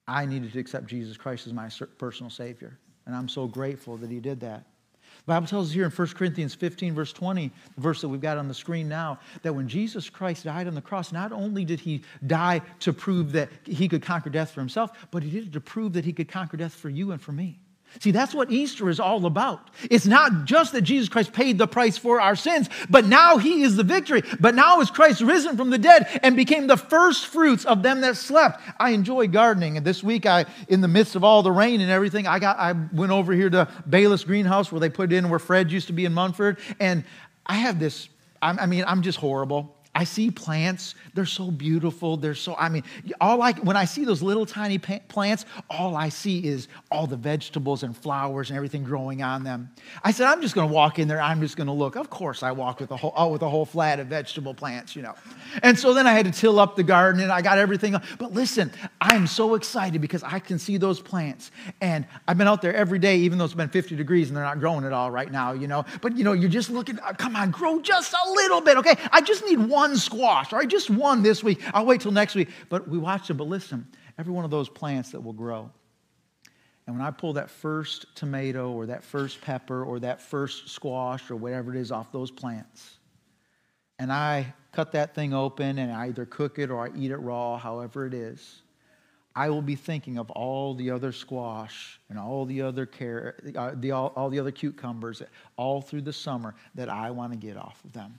I 0.09 0.25
needed 0.25 0.53
to 0.53 0.59
accept 0.61 0.87
Jesus 0.87 1.17
Christ 1.17 1.47
as 1.47 1.53
my 1.53 1.69
personal 1.99 2.31
Savior. 2.31 2.79
And 3.07 3.15
I'm 3.15 3.29
so 3.29 3.47
grateful 3.47 3.97
that 3.99 4.11
He 4.11 4.21
did 4.21 4.41
that. 4.41 4.65
The 5.27 5.33
Bible 5.33 5.47
tells 5.47 5.69
us 5.69 5.75
here 5.75 5.85
in 5.85 5.91
1 5.91 6.09
Corinthians 6.09 6.55
15, 6.55 6.95
verse 6.95 7.13
20, 7.13 7.51
the 7.75 7.81
verse 7.81 8.01
that 8.01 8.09
we've 8.09 8.21
got 8.21 8.39
on 8.39 8.49
the 8.49 8.55
screen 8.55 8.89
now, 8.89 9.19
that 9.43 9.53
when 9.53 9.67
Jesus 9.67 10.09
Christ 10.09 10.45
died 10.45 10.69
on 10.69 10.75
the 10.75 10.81
cross, 10.81 11.11
not 11.11 11.33
only 11.33 11.65
did 11.65 11.81
he 11.81 12.03
die 12.27 12.61
to 12.81 12.93
prove 12.93 13.33
that 13.33 13.49
he 13.65 13.89
could 13.89 14.03
conquer 14.03 14.31
death 14.31 14.53
for 14.53 14.61
himself, 14.61 15.09
but 15.11 15.23
he 15.23 15.31
did 15.31 15.49
it 15.49 15.53
to 15.55 15.61
prove 15.61 15.95
that 15.95 16.05
he 16.05 16.13
could 16.13 16.29
conquer 16.29 16.57
death 16.57 16.75
for 16.75 16.91
you 16.91 17.11
and 17.11 17.21
for 17.21 17.33
me. 17.33 17.59
See, 18.01 18.11
that's 18.11 18.35
what 18.35 18.51
Easter 18.51 18.89
is 18.89 19.01
all 19.01 19.27
about. 19.27 19.71
It's 19.91 20.07
not 20.07 20.45
just 20.45 20.73
that 20.73 20.83
Jesus 20.83 21.09
Christ 21.09 21.33
paid 21.33 21.59
the 21.59 21.67
price 21.67 21.97
for 21.97 22.21
our 22.21 22.37
sins, 22.37 22.69
but 22.91 23.07
now 23.07 23.39
he 23.39 23.63
is 23.63 23.77
the 23.77 23.85
victory. 23.85 24.23
But 24.41 24.55
now 24.55 24.81
is 24.81 24.91
Christ 24.91 25.21
risen 25.21 25.57
from 25.57 25.71
the 25.71 25.79
dead 25.79 26.21
and 26.23 26.37
became 26.37 26.67
the 26.67 26.77
first 26.77 27.27
fruits 27.27 27.65
of 27.65 27.83
them 27.83 28.01
that 28.01 28.17
slept. 28.17 28.61
I 28.79 28.91
enjoy 28.91 29.29
gardening. 29.29 29.77
And 29.77 29.87
this 29.87 30.03
week, 30.03 30.27
I, 30.27 30.47
in 30.69 30.81
the 30.81 30.89
midst 30.89 31.17
of 31.17 31.25
all 31.25 31.43
the 31.43 31.53
rain 31.53 31.81
and 31.81 31.91
everything, 31.91 32.27
I 32.27 32.39
got 32.39 32.59
I 32.59 32.73
went 32.93 33.13
over 33.13 33.33
here 33.33 33.51
to 33.51 33.69
Bayless 33.89 34.25
Greenhouse 34.25 34.73
where 34.73 34.81
they 34.81 34.91
put 34.91 35.13
it 35.13 35.17
in 35.17 35.29
where 35.29 35.39
Fred 35.39 35.71
used 35.71 35.87
to 35.89 35.93
be 35.93 36.05
in 36.05 36.15
Munford. 36.15 36.59
And 36.81 37.05
I 37.45 37.55
have 37.55 37.79
this, 37.79 38.09
I 38.43 38.67
mean, 38.67 38.85
I'm 38.87 39.03
just 39.03 39.19
horrible. 39.19 39.76
I 39.97 40.05
see 40.05 40.31
plants, 40.31 40.95
they're 41.15 41.25
so 41.25 41.51
beautiful. 41.51 42.19
They're 42.19 42.35
so, 42.35 42.55
I 42.59 42.69
mean, 42.69 42.83
all 43.19 43.41
I, 43.41 43.53
when 43.53 43.79
I 43.79 43.87
see 43.87 44.05
those 44.05 44.21
little 44.21 44.45
tiny 44.45 44.77
plants, 44.77 45.47
all 45.71 45.97
I 45.97 46.11
see 46.11 46.47
is 46.47 46.69
all 46.91 47.07
the 47.07 47.17
vegetables 47.17 47.83
and 47.83 47.97
flowers 47.97 48.51
and 48.51 48.59
everything 48.59 48.85
growing 48.85 49.23
on 49.23 49.43
them. 49.43 49.71
I 50.05 50.11
said, 50.11 50.27
I'm 50.27 50.43
just 50.43 50.55
going 50.55 50.69
to 50.69 50.75
walk 50.75 50.99
in 50.99 51.09
there. 51.09 51.19
I'm 51.19 51.41
just 51.41 51.57
going 51.57 51.69
to 51.69 51.73
look. 51.73 51.97
Of 51.97 52.11
course, 52.11 52.43
I 52.43 52.53
walk 52.53 52.81
with 52.81 52.91
a 52.91 52.97
whole, 52.97 53.15
oh, 53.17 53.29
with 53.29 53.41
a 53.41 53.49
whole 53.49 53.65
flat 53.65 53.99
of 53.99 54.09
vegetable 54.09 54.53
plants, 54.53 54.95
you 54.95 55.01
know. 55.01 55.15
And 55.63 55.79
so 55.79 55.95
then 55.95 56.07
I 56.07 56.13
had 56.13 56.27
to 56.27 56.33
till 56.33 56.61
up 56.61 56.77
the 56.77 56.83
garden 56.83 57.23
and 57.23 57.33
I 57.33 57.41
got 57.41 57.57
everything. 57.57 57.95
Up. 57.95 58.05
But 58.19 58.35
listen, 58.35 58.71
I'm 59.01 59.27
so 59.27 59.55
excited 59.55 60.03
because 60.03 60.23
I 60.23 60.41
can 60.41 60.59
see 60.59 60.77
those 60.77 61.01
plants. 61.01 61.53
And 61.81 62.07
I've 62.29 62.37
been 62.37 62.49
out 62.49 62.61
there 62.61 62.75
every 62.75 62.99
day, 62.99 63.17
even 63.21 63.39
though 63.39 63.47
it's 63.47 63.55
been 63.55 63.71
50 63.71 63.97
degrees 63.97 64.29
and 64.29 64.37
they're 64.37 64.45
not 64.45 64.61
growing 64.61 64.85
at 64.85 64.93
all 64.93 65.11
right 65.11 65.33
now, 65.33 65.55
you 65.55 65.69
know. 65.69 65.87
But, 66.03 66.19
you 66.19 66.25
know, 66.25 66.35
you're 66.35 66.51
just 66.51 66.69
looking, 66.69 66.99
oh, 67.03 67.15
come 67.15 67.35
on, 67.35 67.51
grow 67.51 67.81
just 67.81 68.13
a 68.13 68.31
little 68.33 68.61
bit, 68.61 68.77
okay? 68.77 68.97
I 69.11 69.23
just 69.23 69.43
need 69.47 69.59
one 69.59 69.86
one 69.87 69.97
squash, 69.97 70.53
or 70.53 70.59
I 70.59 70.65
just 70.65 70.91
one 70.91 71.23
this 71.23 71.45
week. 71.45 71.61
I'll 71.73 71.87
wait 71.87 72.01
till 72.01 72.13
next 72.13 72.35
week. 72.35 72.49
But 72.69 72.89
we 72.89 72.99
watch 72.99 73.29
them. 73.29 73.37
But 73.37 73.49
listen, 73.49 73.87
every 74.19 74.33
one 74.33 74.45
of 74.45 74.51
those 74.51 74.69
plants 74.69 75.11
that 75.13 75.21
will 75.21 75.33
grow. 75.33 75.71
And 76.87 76.97
when 76.97 77.05
I 77.05 77.11
pull 77.11 77.33
that 77.35 77.51
first 77.51 78.15
tomato 78.15 78.71
or 78.71 78.87
that 78.87 79.03
first 79.03 79.41
pepper 79.41 79.85
or 79.85 79.99
that 80.01 80.21
first 80.21 80.69
squash 80.69 81.31
or 81.31 81.37
whatever 81.37 81.75
it 81.75 81.81
is 81.81 81.91
off 81.91 82.13
those 82.13 82.31
plants, 82.31 82.99
and 83.99 84.13
I 84.13 84.55
cut 84.73 84.93
that 84.93 85.15
thing 85.15 85.33
open 85.33 85.79
and 85.79 85.91
I 85.93 86.07
either 86.07 86.27
cook 86.27 86.59
it 86.59 86.71
or 86.71 86.87
I 86.87 86.91
eat 86.97 87.11
it 87.11 87.17
raw, 87.17 87.57
however 87.57 88.07
it 88.07 88.15
is, 88.15 88.63
I 89.35 89.51
will 89.51 89.63
be 89.63 89.75
thinking 89.75 90.17
of 90.17 90.31
all 90.31 90.75
the 90.75 90.91
other 90.91 91.13
squash 91.13 92.01
and 92.09 92.19
all 92.19 92.47
the 92.47 92.63
other 92.63 92.87
carrot, 92.87 93.57
uh, 93.57 93.73
the, 93.75 93.91
all, 93.91 94.13
all 94.17 94.31
the 94.31 94.39
other 94.39 94.51
cucumbers 94.51 95.23
all 95.57 95.83
through 95.83 96.03
the 96.03 96.13
summer 96.13 96.55
that 96.75 96.89
I 96.89 97.11
want 97.11 97.33
to 97.33 97.39
get 97.39 97.57
off 97.57 97.85
of 97.85 97.93
them. 97.93 98.19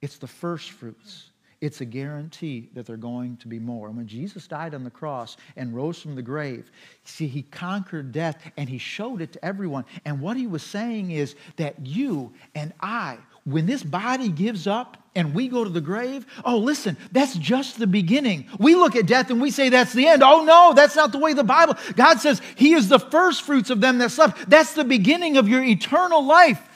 It's 0.00 0.18
the 0.18 0.26
first 0.26 0.70
fruits. 0.70 1.30
It's 1.60 1.80
a 1.80 1.84
guarantee 1.84 2.68
that 2.74 2.86
they're 2.86 2.96
going 2.96 3.36
to 3.38 3.48
be 3.48 3.58
more. 3.58 3.88
And 3.88 3.96
when 3.96 4.06
Jesus 4.06 4.46
died 4.46 4.74
on 4.74 4.84
the 4.84 4.90
cross 4.90 5.36
and 5.56 5.74
rose 5.74 6.00
from 6.00 6.14
the 6.14 6.22
grave, 6.22 6.70
see, 7.02 7.26
he 7.26 7.42
conquered 7.42 8.12
death 8.12 8.40
and 8.56 8.68
he 8.68 8.78
showed 8.78 9.20
it 9.20 9.32
to 9.32 9.44
everyone. 9.44 9.84
And 10.04 10.20
what 10.20 10.36
he 10.36 10.46
was 10.46 10.62
saying 10.62 11.10
is 11.10 11.34
that 11.56 11.84
you 11.84 12.32
and 12.54 12.72
I, 12.80 13.18
when 13.42 13.66
this 13.66 13.82
body 13.82 14.28
gives 14.28 14.68
up 14.68 14.98
and 15.16 15.34
we 15.34 15.48
go 15.48 15.64
to 15.64 15.70
the 15.70 15.80
grave, 15.80 16.26
oh, 16.44 16.58
listen, 16.58 16.96
that's 17.10 17.34
just 17.34 17.76
the 17.76 17.88
beginning. 17.88 18.46
We 18.60 18.76
look 18.76 18.94
at 18.94 19.06
death 19.06 19.30
and 19.30 19.40
we 19.40 19.50
say 19.50 19.68
that's 19.68 19.92
the 19.92 20.06
end. 20.06 20.22
Oh, 20.22 20.44
no, 20.44 20.74
that's 20.76 20.94
not 20.94 21.10
the 21.10 21.18
way 21.18 21.32
the 21.32 21.42
Bible. 21.42 21.74
God 21.96 22.20
says 22.20 22.40
he 22.54 22.74
is 22.74 22.88
the 22.88 23.00
first 23.00 23.42
fruits 23.42 23.70
of 23.70 23.80
them 23.80 23.98
that 23.98 24.10
slept. 24.10 24.48
That's 24.48 24.74
the 24.74 24.84
beginning 24.84 25.38
of 25.38 25.48
your 25.48 25.64
eternal 25.64 26.24
life. 26.24 26.67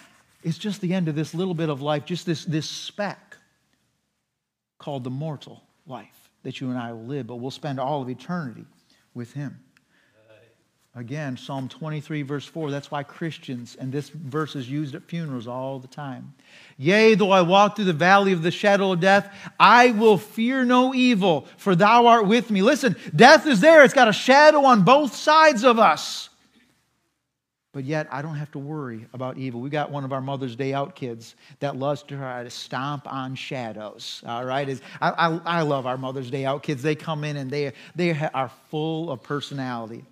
It's 0.43 0.59
just 0.59 0.81
the 0.81 0.93
end 0.95 1.09
of 1.09 1.15
this 1.15 1.35
little 1.35 1.55
bit 1.55 1.69
of 1.69 1.83
life, 1.83 2.05
just 2.05 2.27
this, 2.27 2.45
this 2.45 2.69
speck 2.69 3.37
called 4.79 5.05
the 5.05 5.11
mortal 5.11 5.63
life 5.87 6.31
that 6.43 6.61
you 6.61 6.71
and 6.71 6.79
I 6.79 6.93
will 6.93 7.05
live, 7.05 7.27
but 7.27 7.37
we'll 7.37 7.51
spend 7.51 7.79
all 7.79 8.03
of 8.03 8.09
eternity 8.09 8.67
with 9.15 9.33
Him. 9.33 9.61
Again, 10.95 11.39
Psalm 11.39 11.71
23, 11.71 12.21
verse 12.21 12.45
4, 12.45 12.71
that's 12.71 12.91
why 12.91 13.03
Christians, 13.03 13.77
and 13.81 13.91
this 13.91 14.11
verse 14.11 14.55
is 14.55 14.69
used 14.69 14.95
at 14.95 15.03
funerals 15.05 15.47
all 15.47 15.79
the 15.79 15.89
time. 15.89 16.35
Yea, 16.77 17.15
though 17.15 17.31
I 17.31 17.41
walk 17.41 17.77
through 17.77 17.87
the 17.87 17.95
valley 17.95 18.33
of 18.33 18.43
the 18.43 18.51
shadow 18.51 18.93
of 18.93 19.01
death, 19.01 19.35
I 19.59 19.93
will 19.93 20.19
fear 20.19 20.67
no 20.67 20.93
evil, 20.93 21.47
for 21.57 21.75
thou 21.75 22.09
art 22.09 22.27
with 22.27 22.51
me. 22.51 22.61
Listen, 22.61 22.95
death 23.17 23.47
is 23.47 23.61
there, 23.61 23.85
it's 23.85 23.95
got 23.95 24.09
a 24.09 24.13
shadow 24.13 24.67
on 24.67 24.85
both 24.85 25.15
sides 25.15 25.65
of 25.65 25.79
us. 25.79 26.29
But 27.73 27.85
yet, 27.85 28.07
I 28.11 28.21
don't 28.21 28.35
have 28.35 28.51
to 28.53 28.59
worry 28.59 29.07
about 29.15 29.39
evil. 29.39 29.61
We 29.61 29.71
got 29.71 29.91
one 29.91 30.05
of 30.05 30.13
our 30.13 30.21
Mother's 30.21 30.55
Day 30.55 30.75
out 30.75 30.95
kids 30.95 31.37
that 31.61 31.75
loves 31.75 32.03
to 32.05 32.17
try 32.17 32.43
to 32.45 32.51
stomp 32.51 33.11
on 33.11 33.35
shadows. 33.35 34.23
All 34.27 34.45
right, 34.45 34.79
I, 35.01 35.11
I, 35.11 35.41
I 35.47 35.63
love 35.63 35.87
our 35.87 35.97
Mother's 35.97 36.31
Day 36.31 36.45
out 36.45 36.63
kids. 36.63 36.83
They 36.83 36.95
come 36.95 37.25
in 37.25 37.39
and 37.39 37.51
they 37.51 37.73
they 37.95 38.13
are 38.35 38.51
full 38.69 39.11
of 39.11 39.23
personality. 39.23 40.05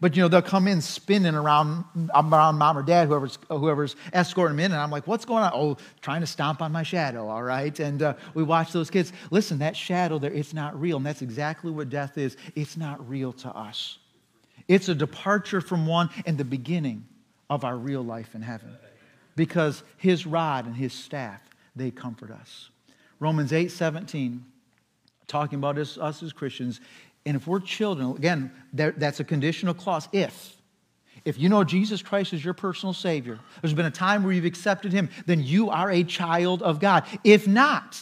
But 0.00 0.14
you 0.14 0.22
know, 0.22 0.28
they'll 0.28 0.42
come 0.42 0.68
in 0.68 0.80
spinning 0.80 1.34
around 1.34 1.84
around 2.14 2.56
mom 2.56 2.78
or 2.78 2.84
dad, 2.84 3.08
whoever's 3.08 3.36
whoever's 3.48 3.96
escorting 4.12 4.56
them 4.56 4.66
in, 4.66 4.72
and 4.72 4.80
I'm 4.80 4.92
like, 4.92 5.08
"What's 5.08 5.24
going 5.24 5.42
on?" 5.42 5.50
Oh, 5.52 5.76
trying 6.00 6.20
to 6.20 6.26
stomp 6.26 6.62
on 6.62 6.70
my 6.70 6.84
shadow. 6.84 7.26
All 7.26 7.42
right, 7.42 7.78
and 7.80 8.00
uh, 8.00 8.14
we 8.34 8.44
watch 8.44 8.70
those 8.70 8.90
kids. 8.90 9.12
Listen, 9.32 9.58
that 9.58 9.76
shadow 9.76 10.20
there, 10.20 10.32
it's 10.32 10.54
not 10.54 10.80
real, 10.80 10.98
and 10.98 11.06
that's 11.06 11.22
exactly 11.22 11.72
what 11.72 11.90
death 11.90 12.16
is. 12.16 12.36
It's 12.54 12.76
not 12.76 13.08
real 13.08 13.32
to 13.32 13.48
us. 13.48 13.98
It's 14.68 14.88
a 14.88 14.94
departure 14.94 15.60
from 15.60 15.86
one 15.86 16.10
and 16.26 16.38
the 16.38 16.44
beginning 16.44 17.06
of 17.50 17.64
our 17.64 17.76
real 17.76 18.02
life 18.02 18.34
in 18.34 18.42
heaven, 18.42 18.76
because 19.34 19.82
His 19.96 20.26
rod 20.26 20.66
and 20.66 20.76
His 20.76 20.92
staff 20.92 21.40
they 21.74 21.90
comfort 21.90 22.30
us. 22.30 22.70
Romans 23.18 23.52
eight 23.52 23.70
seventeen, 23.70 24.44
talking 25.26 25.58
about 25.58 25.78
us, 25.78 25.96
us 25.96 26.22
as 26.22 26.32
Christians, 26.32 26.80
and 27.24 27.36
if 27.36 27.46
we're 27.46 27.60
children, 27.60 28.10
again, 28.16 28.52
that's 28.72 29.20
a 29.20 29.24
conditional 29.24 29.74
clause. 29.74 30.08
If. 30.12 30.54
If 31.24 31.36
you 31.36 31.48
know 31.48 31.64
Jesus 31.64 32.00
Christ 32.00 32.32
is 32.32 32.44
your 32.44 32.54
personal 32.54 32.92
Savior, 32.92 33.40
there's 33.60 33.74
been 33.74 33.86
a 33.86 33.90
time 33.90 34.22
where 34.22 34.32
you've 34.32 34.44
accepted 34.44 34.92
Him, 34.92 35.10
then 35.26 35.42
you 35.42 35.68
are 35.68 35.90
a 35.90 36.04
child 36.04 36.62
of 36.62 36.78
God. 36.78 37.04
If 37.24 37.46
not, 37.48 38.00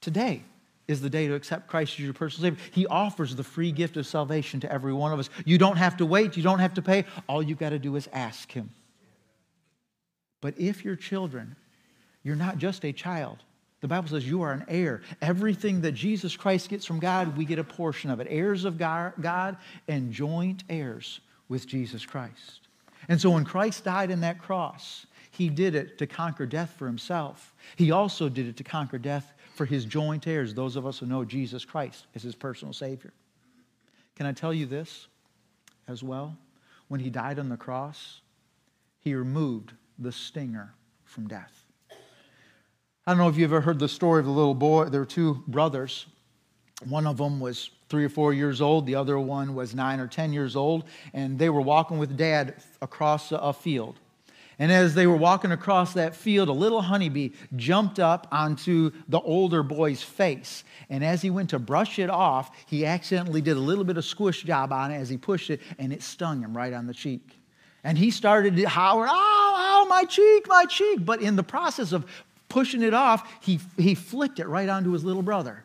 today 0.00 0.44
is 0.92 1.00
the 1.00 1.10
day 1.10 1.26
to 1.26 1.34
accept 1.34 1.66
Christ 1.66 1.94
as 1.94 2.00
your 2.00 2.14
personal 2.14 2.52
Savior. 2.52 2.64
He 2.70 2.86
offers 2.86 3.34
the 3.34 3.42
free 3.42 3.72
gift 3.72 3.96
of 3.96 4.06
salvation 4.06 4.60
to 4.60 4.72
every 4.72 4.92
one 4.92 5.12
of 5.12 5.18
us. 5.18 5.28
You 5.44 5.58
don't 5.58 5.76
have 5.76 5.96
to 5.96 6.06
wait, 6.06 6.36
you 6.36 6.42
don't 6.44 6.60
have 6.60 6.74
to 6.74 6.82
pay. 6.82 7.04
All 7.28 7.42
you've 7.42 7.58
got 7.58 7.70
to 7.70 7.78
do 7.78 7.96
is 7.96 8.08
ask 8.12 8.52
Him. 8.52 8.70
But 10.40 10.58
if 10.58 10.84
you're 10.84 10.96
children, 10.96 11.56
you're 12.22 12.36
not 12.36 12.58
just 12.58 12.84
a 12.84 12.92
child, 12.92 13.38
the 13.80 13.88
Bible 13.88 14.08
says 14.08 14.26
you 14.26 14.42
are 14.42 14.52
an 14.52 14.64
heir. 14.68 15.02
Everything 15.20 15.80
that 15.80 15.92
Jesus 15.92 16.36
Christ 16.36 16.68
gets 16.68 16.86
from 16.86 17.00
God, 17.00 17.36
we 17.36 17.44
get 17.44 17.58
a 17.58 17.64
portion 17.64 18.10
of 18.10 18.20
it. 18.20 18.28
Heirs 18.30 18.64
of 18.64 18.78
God 18.78 19.56
and 19.88 20.12
joint 20.12 20.62
heirs 20.70 21.20
with 21.48 21.66
Jesus 21.66 22.06
Christ. 22.06 22.60
And 23.08 23.20
so 23.20 23.30
when 23.30 23.44
Christ 23.44 23.82
died 23.82 24.12
in 24.12 24.20
that 24.20 24.40
cross, 24.40 25.06
he 25.32 25.48
did 25.48 25.74
it 25.74 25.98
to 25.98 26.06
conquer 26.06 26.46
death 26.46 26.74
for 26.78 26.86
himself. 26.86 27.54
He 27.74 27.90
also 27.90 28.28
did 28.28 28.46
it 28.46 28.56
to 28.58 28.64
conquer 28.64 28.98
death 28.98 29.32
for 29.54 29.64
his 29.66 29.84
joint 29.84 30.26
heirs, 30.26 30.54
those 30.54 30.76
of 30.76 30.86
us 30.86 30.98
who 30.98 31.06
know 31.06 31.24
Jesus 31.24 31.64
Christ 31.64 32.06
as 32.14 32.22
his 32.22 32.34
personal 32.34 32.72
Savior. 32.72 33.12
Can 34.16 34.26
I 34.26 34.32
tell 34.32 34.52
you 34.52 34.66
this 34.66 35.08
as 35.88 36.02
well? 36.02 36.36
When 36.88 37.00
he 37.00 37.10
died 37.10 37.38
on 37.38 37.48
the 37.48 37.56
cross, 37.56 38.20
he 39.00 39.14
removed 39.14 39.72
the 39.98 40.12
stinger 40.12 40.74
from 41.04 41.28
death. 41.28 41.64
I 43.06 43.10
don't 43.10 43.18
know 43.18 43.28
if 43.28 43.36
you've 43.36 43.52
ever 43.52 43.60
heard 43.60 43.78
the 43.78 43.88
story 43.88 44.20
of 44.20 44.26
the 44.26 44.32
little 44.32 44.54
boy. 44.54 44.84
There 44.84 45.00
were 45.00 45.06
two 45.06 45.42
brothers. 45.48 46.06
One 46.88 47.06
of 47.06 47.16
them 47.16 47.40
was 47.40 47.70
three 47.88 48.04
or 48.04 48.08
four 48.08 48.32
years 48.32 48.60
old, 48.60 48.86
the 48.86 48.94
other 48.94 49.18
one 49.18 49.54
was 49.54 49.74
nine 49.74 50.00
or 50.00 50.06
10 50.06 50.32
years 50.32 50.56
old, 50.56 50.84
and 51.12 51.38
they 51.38 51.50
were 51.50 51.60
walking 51.60 51.98
with 51.98 52.16
dad 52.16 52.62
across 52.80 53.32
a 53.32 53.52
field. 53.52 53.98
And 54.62 54.70
as 54.70 54.94
they 54.94 55.08
were 55.08 55.16
walking 55.16 55.50
across 55.50 55.94
that 55.94 56.14
field, 56.14 56.48
a 56.48 56.52
little 56.52 56.82
honeybee 56.82 57.30
jumped 57.56 57.98
up 57.98 58.28
onto 58.30 58.92
the 59.08 59.18
older 59.18 59.64
boy's 59.64 60.04
face. 60.04 60.62
And 60.88 61.04
as 61.04 61.20
he 61.20 61.30
went 61.30 61.50
to 61.50 61.58
brush 61.58 61.98
it 61.98 62.08
off, 62.08 62.48
he 62.66 62.86
accidentally 62.86 63.40
did 63.40 63.56
a 63.56 63.60
little 63.60 63.82
bit 63.82 63.96
of 63.96 64.04
squish 64.04 64.44
job 64.44 64.72
on 64.72 64.92
it 64.92 64.98
as 64.98 65.08
he 65.08 65.16
pushed 65.16 65.50
it, 65.50 65.60
and 65.80 65.92
it 65.92 66.00
stung 66.00 66.42
him 66.42 66.56
right 66.56 66.72
on 66.72 66.86
the 66.86 66.94
cheek. 66.94 67.40
And 67.82 67.98
he 67.98 68.12
started 68.12 68.54
to 68.54 68.68
holler, 68.68 69.08
ow, 69.08 69.10
ow, 69.12 69.86
my 69.88 70.04
cheek, 70.04 70.46
my 70.46 70.64
cheek. 70.66 71.04
But 71.04 71.22
in 71.22 71.34
the 71.34 71.42
process 71.42 71.90
of 71.90 72.06
pushing 72.48 72.82
it 72.82 72.94
off, 72.94 73.28
he, 73.42 73.58
he 73.76 73.96
flicked 73.96 74.38
it 74.38 74.46
right 74.46 74.68
onto 74.68 74.92
his 74.92 75.02
little 75.02 75.22
brother. 75.22 75.64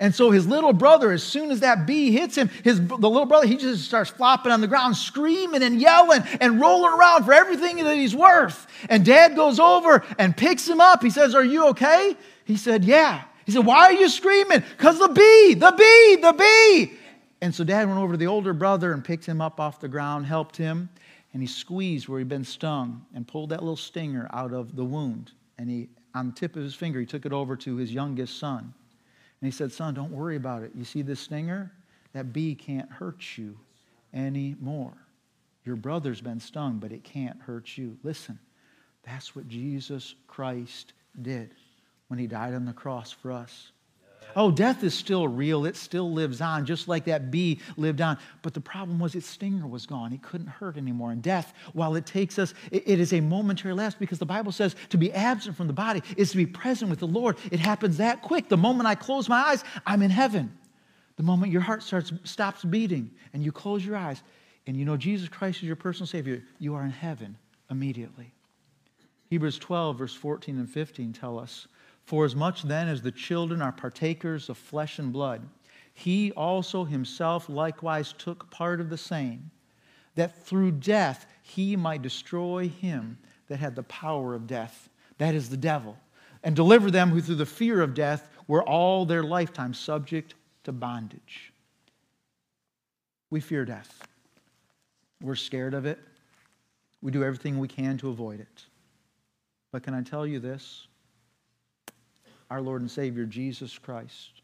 And 0.00 0.14
so 0.14 0.30
his 0.30 0.46
little 0.46 0.72
brother, 0.72 1.10
as 1.10 1.24
soon 1.24 1.50
as 1.50 1.60
that 1.60 1.86
bee 1.86 2.12
hits 2.12 2.36
him, 2.36 2.48
his, 2.62 2.78
the 2.78 2.96
little 2.96 3.26
brother, 3.26 3.48
he 3.48 3.56
just 3.56 3.84
starts 3.84 4.10
flopping 4.10 4.52
on 4.52 4.60
the 4.60 4.68
ground, 4.68 4.96
screaming 4.96 5.62
and 5.62 5.80
yelling 5.80 6.22
and 6.40 6.60
rolling 6.60 6.92
around 6.92 7.24
for 7.24 7.32
everything 7.32 7.82
that 7.82 7.96
he's 7.96 8.14
worth. 8.14 8.68
And 8.88 9.04
dad 9.04 9.34
goes 9.34 9.58
over 9.58 10.04
and 10.18 10.36
picks 10.36 10.68
him 10.68 10.80
up. 10.80 11.02
He 11.02 11.10
says, 11.10 11.34
Are 11.34 11.44
you 11.44 11.68
okay? 11.68 12.16
He 12.44 12.56
said, 12.56 12.84
Yeah. 12.84 13.22
He 13.44 13.52
said, 13.52 13.66
Why 13.66 13.86
are 13.86 13.92
you 13.92 14.08
screaming? 14.08 14.62
Because 14.76 15.00
the 15.00 15.08
bee, 15.08 15.54
the 15.54 15.72
bee, 15.72 16.16
the 16.22 16.32
bee. 16.32 16.92
And 17.40 17.52
so 17.52 17.64
dad 17.64 17.86
went 17.88 17.98
over 17.98 18.12
to 18.12 18.18
the 18.18 18.26
older 18.26 18.52
brother 18.52 18.92
and 18.92 19.04
picked 19.04 19.26
him 19.26 19.40
up 19.40 19.58
off 19.58 19.80
the 19.80 19.88
ground, 19.88 20.26
helped 20.26 20.56
him, 20.56 20.88
and 21.32 21.42
he 21.42 21.48
squeezed 21.48 22.08
where 22.08 22.18
he'd 22.18 22.28
been 22.28 22.44
stung 22.44 23.04
and 23.14 23.26
pulled 23.26 23.50
that 23.50 23.60
little 23.60 23.76
stinger 23.76 24.28
out 24.32 24.52
of 24.52 24.76
the 24.76 24.84
wound. 24.84 25.32
And 25.56 25.68
he 25.68 25.88
on 26.14 26.28
the 26.28 26.32
tip 26.32 26.56
of 26.56 26.62
his 26.62 26.74
finger, 26.74 27.00
he 27.00 27.06
took 27.06 27.26
it 27.26 27.32
over 27.32 27.56
to 27.56 27.76
his 27.76 27.92
youngest 27.92 28.38
son. 28.38 28.74
And 29.40 29.46
he 29.46 29.56
said, 29.56 29.72
Son, 29.72 29.94
don't 29.94 30.10
worry 30.12 30.36
about 30.36 30.62
it. 30.62 30.72
You 30.74 30.84
see 30.84 31.02
this 31.02 31.20
stinger? 31.20 31.72
That 32.12 32.32
bee 32.32 32.54
can't 32.54 32.90
hurt 32.90 33.36
you 33.36 33.58
anymore. 34.12 34.94
Your 35.64 35.76
brother's 35.76 36.20
been 36.20 36.40
stung, 36.40 36.78
but 36.78 36.92
it 36.92 37.04
can't 37.04 37.40
hurt 37.40 37.76
you. 37.76 37.96
Listen, 38.02 38.38
that's 39.02 39.36
what 39.36 39.48
Jesus 39.48 40.14
Christ 40.26 40.94
did 41.22 41.54
when 42.08 42.18
he 42.18 42.26
died 42.26 42.54
on 42.54 42.64
the 42.64 42.72
cross 42.72 43.12
for 43.12 43.30
us. 43.30 43.72
Oh, 44.36 44.50
death 44.50 44.84
is 44.84 44.94
still 44.94 45.26
real. 45.26 45.64
It 45.64 45.76
still 45.76 46.12
lives 46.12 46.40
on, 46.40 46.66
just 46.66 46.86
like 46.86 47.04
that 47.06 47.30
bee 47.30 47.60
lived 47.76 48.00
on. 48.00 48.18
But 48.42 48.54
the 48.54 48.60
problem 48.60 48.98
was 48.98 49.14
its 49.14 49.26
stinger 49.26 49.66
was 49.66 49.86
gone. 49.86 50.12
It 50.12 50.22
couldn't 50.22 50.48
hurt 50.48 50.76
anymore. 50.76 51.10
And 51.12 51.22
death, 51.22 51.54
while 51.72 51.96
it 51.96 52.06
takes 52.06 52.38
us, 52.38 52.54
it 52.70 53.00
is 53.00 53.12
a 53.12 53.20
momentary 53.20 53.74
lapse 53.74 53.96
because 53.98 54.18
the 54.18 54.26
Bible 54.26 54.52
says 54.52 54.76
to 54.90 54.98
be 54.98 55.12
absent 55.12 55.56
from 55.56 55.66
the 55.66 55.72
body 55.72 56.02
is 56.16 56.30
to 56.32 56.36
be 56.36 56.46
present 56.46 56.90
with 56.90 57.00
the 57.00 57.06
Lord. 57.06 57.36
It 57.50 57.60
happens 57.60 57.96
that 57.96 58.22
quick. 58.22 58.48
The 58.48 58.56
moment 58.56 58.86
I 58.86 58.94
close 58.94 59.28
my 59.28 59.38
eyes, 59.38 59.64
I'm 59.86 60.02
in 60.02 60.10
heaven. 60.10 60.56
The 61.16 61.22
moment 61.24 61.50
your 61.50 61.62
heart 61.62 61.82
starts 61.82 62.12
stops 62.24 62.64
beating 62.64 63.10
and 63.32 63.42
you 63.42 63.50
close 63.50 63.84
your 63.84 63.96
eyes 63.96 64.22
and 64.68 64.76
you 64.76 64.84
know 64.84 64.96
Jesus 64.96 65.28
Christ 65.28 65.58
is 65.58 65.64
your 65.64 65.76
personal 65.76 66.06
Savior, 66.06 66.44
you 66.58 66.74
are 66.74 66.84
in 66.84 66.90
heaven 66.90 67.36
immediately. 67.70 68.32
Hebrews 69.30 69.58
12, 69.58 69.98
verse 69.98 70.14
14 70.14 70.58
and 70.58 70.70
15 70.70 71.12
tell 71.12 71.38
us 71.38 71.66
for 72.08 72.24
as 72.24 72.34
much 72.34 72.62
then 72.62 72.88
as 72.88 73.02
the 73.02 73.12
children 73.12 73.60
are 73.60 73.70
partakers 73.70 74.48
of 74.48 74.56
flesh 74.56 74.98
and 74.98 75.12
blood, 75.12 75.46
he 75.92 76.32
also 76.32 76.82
himself 76.84 77.50
likewise 77.50 78.14
took 78.14 78.50
part 78.50 78.80
of 78.80 78.88
the 78.88 78.96
same, 78.96 79.50
that 80.14 80.46
through 80.46 80.70
death 80.70 81.26
he 81.42 81.76
might 81.76 82.00
destroy 82.00 82.66
him 82.66 83.18
that 83.48 83.58
had 83.58 83.76
the 83.76 83.82
power 83.82 84.32
of 84.32 84.46
death, 84.46 84.88
that 85.18 85.34
is 85.34 85.50
the 85.50 85.56
devil, 85.58 85.98
and 86.42 86.56
deliver 86.56 86.90
them 86.90 87.10
who 87.10 87.20
through 87.20 87.34
the 87.34 87.44
fear 87.44 87.82
of 87.82 87.92
death 87.92 88.30
were 88.46 88.62
all 88.62 89.04
their 89.04 89.22
lifetime 89.22 89.74
subject 89.74 90.34
to 90.64 90.72
bondage. 90.72 91.52
We 93.28 93.40
fear 93.40 93.66
death. 93.66 94.08
We're 95.20 95.34
scared 95.34 95.74
of 95.74 95.84
it. 95.84 95.98
We 97.02 97.12
do 97.12 97.22
everything 97.22 97.58
we 97.58 97.68
can 97.68 97.98
to 97.98 98.08
avoid 98.08 98.40
it. 98.40 98.64
But 99.72 99.82
can 99.82 99.92
I 99.92 100.00
tell 100.00 100.26
you 100.26 100.40
this? 100.40 100.87
Our 102.50 102.60
Lord 102.60 102.80
and 102.80 102.90
Savior 102.90 103.24
Jesus 103.24 103.78
Christ 103.78 104.42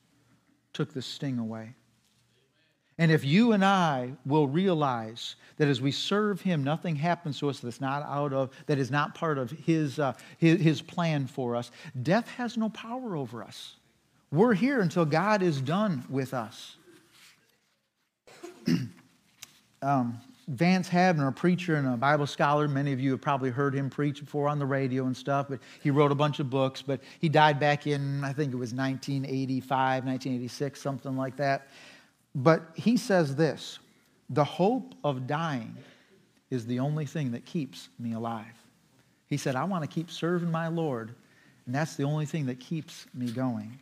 took 0.73 0.93
the 0.93 1.03
sting 1.03 1.39
away. 1.39 1.75
And 2.97 3.11
if 3.11 3.25
you 3.25 3.53
and 3.53 3.65
I 3.65 4.13
will 4.25 4.47
realize 4.47 5.35
that 5.57 5.67
as 5.67 5.81
we 5.81 5.91
serve 5.91 6.41
Him, 6.41 6.63
nothing 6.63 6.95
happens 6.95 7.41
to 7.41 7.49
us 7.49 7.59
that's 7.59 7.81
not 7.81 8.05
out 8.05 8.33
of, 8.33 8.51
that 8.67 8.79
is 8.79 8.91
not 8.91 9.15
part 9.15 9.37
of 9.37 9.51
His, 9.51 9.99
uh, 9.99 10.13
his, 10.39 10.61
his 10.61 10.83
plan 10.83 11.27
for 11.27 11.57
us, 11.57 11.73
death 12.03 12.29
has 12.29 12.57
no 12.57 12.69
power 12.69 13.17
over 13.17 13.43
us. 13.43 13.77
We're 14.31 14.55
here 14.55 14.81
until 14.81 15.05
God 15.05 15.43
is 15.43 15.61
done 15.61 16.05
with 16.09 16.35
us. 16.35 16.77
um, 19.83 20.21
Vance 20.49 20.89
Havner, 20.89 21.29
a 21.29 21.33
preacher 21.33 21.77
and 21.77 21.87
a 21.87 21.97
Bible 21.97 22.27
scholar, 22.27 22.69
many 22.69 22.93
of 22.93 23.01
you 23.01 23.13
have 23.13 23.21
probably 23.21 23.51
heard 23.51 23.75
him 23.75 23.89
preach 23.89 24.21
before 24.21 24.49
on 24.49 24.59
the 24.59 24.67
radio 24.67 25.07
and 25.07 25.17
stuff, 25.17 25.47
but 25.49 25.61
he 25.83 25.91
wrote 25.91 26.13
a 26.13 26.15
bunch 26.15 26.39
of 26.39 26.51
books. 26.51 26.83
But 26.83 27.01
he 27.21 27.29
died 27.29 27.59
back 27.59 27.87
in, 27.87 28.23
I 28.25 28.33
think 28.33 28.53
it 28.53 28.57
was 28.57 28.75
1985, 28.75 30.05
1986, 30.05 30.81
something 30.81 31.17
like 31.17 31.37
that. 31.37 31.69
But 32.35 32.63
he 32.75 32.97
says 32.97 33.37
this 33.37 33.79
the 34.31 34.45
hope 34.45 34.95
of 35.05 35.27
dying 35.27 35.77
is 36.51 36.67
the 36.67 36.81
only 36.81 37.07
thing 37.07 37.33
that 37.33 37.45
keeps 37.45 37.89
me 37.99 38.15
alive. 38.15 38.47
He 39.29 39.37
said, 39.37 39.57
I 39.57 39.65
want 39.65 39.83
to 39.83 39.89
keep 39.89 40.11
serving 40.11 40.51
my 40.51 40.69
Lord, 40.69 41.15
and 41.67 41.75
that's 41.75 41.97
the 41.97 42.05
only 42.05 42.27
thing 42.27 42.47
that 42.47 42.61
keeps 42.61 43.07
me 43.15 43.31
going. 43.31 43.79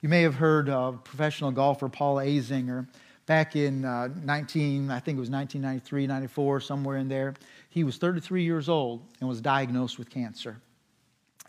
You 0.00 0.08
may 0.08 0.22
have 0.22 0.34
heard 0.34 0.68
of 0.68 1.04
professional 1.04 1.50
golfer 1.52 1.88
Paul 1.88 2.16
Azinger 2.16 2.86
back 3.26 3.56
in 3.56 3.84
uh, 3.84 4.08
19, 4.22 4.90
I 4.90 5.00
think 5.00 5.16
it 5.16 5.20
was 5.20 5.30
1993, 5.30 6.06
94, 6.06 6.60
somewhere 6.60 6.96
in 6.96 7.08
there. 7.08 7.34
He 7.68 7.84
was 7.84 7.96
33 7.96 8.42
years 8.42 8.68
old 8.68 9.02
and 9.20 9.28
was 9.28 9.40
diagnosed 9.40 9.98
with 9.98 10.10
cancer. 10.10 10.60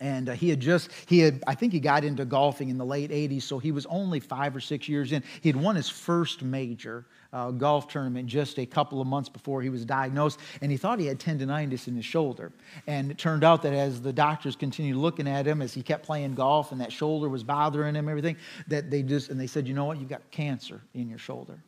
And 0.00 0.28
uh, 0.28 0.32
he 0.32 0.48
had 0.48 0.60
just 0.60 0.90
he 1.06 1.20
had 1.20 1.42
i 1.46 1.54
think 1.54 1.72
he 1.72 1.80
got 1.80 2.04
into 2.04 2.24
golfing 2.24 2.68
in 2.68 2.76
the 2.76 2.84
late 2.84 3.10
80s 3.10 3.42
so 3.42 3.58
he 3.58 3.72
was 3.72 3.86
only 3.86 4.20
five 4.20 4.54
or 4.54 4.60
six 4.60 4.88
years 4.88 5.12
in. 5.12 5.22
He 5.40 5.48
had 5.48 5.56
won 5.56 5.76
his 5.76 5.88
first 5.88 6.42
major 6.42 7.06
uh, 7.32 7.50
golf 7.50 7.88
tournament 7.88 8.26
just 8.28 8.58
a 8.58 8.66
couple 8.66 9.00
of 9.00 9.06
months 9.06 9.28
before 9.28 9.62
he 9.62 9.68
was 9.68 9.84
diagnosed 9.84 10.40
and 10.60 10.70
he 10.70 10.76
thought 10.76 10.98
he 10.98 11.06
had 11.06 11.18
tendonitis 11.18 11.88
in 11.88 11.96
his 11.96 12.04
shoulder. 12.04 12.52
And 12.86 13.10
it 13.10 13.18
turned 13.18 13.44
out 13.44 13.62
that 13.62 13.72
as 13.72 14.00
the 14.00 14.12
doctors 14.12 14.56
continued 14.56 14.96
looking 14.96 15.28
at 15.28 15.46
him 15.46 15.62
as 15.62 15.74
he 15.74 15.82
kept 15.82 16.04
playing 16.04 16.34
golf 16.34 16.72
and 16.72 16.80
that 16.80 16.92
shoulder 16.92 17.28
was 17.28 17.42
bothering 17.42 17.94
him 17.94 18.08
everything 18.08 18.36
that 18.68 18.90
they 18.90 19.02
just 19.02 19.30
and 19.30 19.38
they 19.38 19.46
said 19.46 19.66
you 19.68 19.74
know 19.74 19.84
what? 19.84 19.98
You've 19.98 20.08
got 20.08 20.28
cancer 20.30 20.80
in 20.94 21.08
your 21.08 21.18
shoulder. 21.18 21.58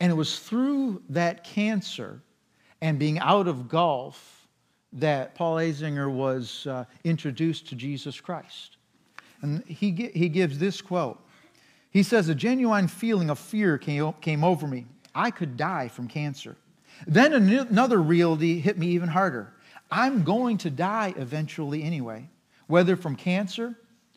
And 0.00 0.10
it 0.10 0.14
was 0.14 0.38
through 0.38 1.02
that 1.10 1.44
cancer 1.44 2.22
and 2.80 2.98
being 2.98 3.18
out 3.18 3.46
of 3.46 3.68
golf 3.68 4.39
that 4.94 5.34
Paul 5.34 5.56
Azinger 5.56 6.10
was 6.10 6.66
uh, 6.66 6.84
introduced 7.04 7.68
to 7.68 7.74
Jesus 7.74 8.20
Christ. 8.20 8.76
And 9.42 9.64
he, 9.64 10.10
he 10.14 10.28
gives 10.28 10.58
this 10.58 10.80
quote. 10.80 11.22
He 11.90 12.02
says, 12.02 12.28
A 12.28 12.34
genuine 12.34 12.88
feeling 12.88 13.30
of 13.30 13.38
fear 13.38 13.78
came, 13.78 14.12
came 14.20 14.44
over 14.44 14.66
me. 14.66 14.86
I 15.14 15.30
could 15.30 15.56
die 15.56 15.88
from 15.88 16.08
cancer. 16.08 16.56
Then 17.06 17.32
another 17.32 18.00
reality 18.00 18.60
hit 18.60 18.78
me 18.78 18.88
even 18.88 19.08
harder. 19.08 19.52
I'm 19.90 20.22
going 20.22 20.58
to 20.58 20.70
die 20.70 21.14
eventually 21.16 21.82
anyway, 21.82 22.28
whether 22.66 22.96
from 22.96 23.16
cancer 23.16 23.74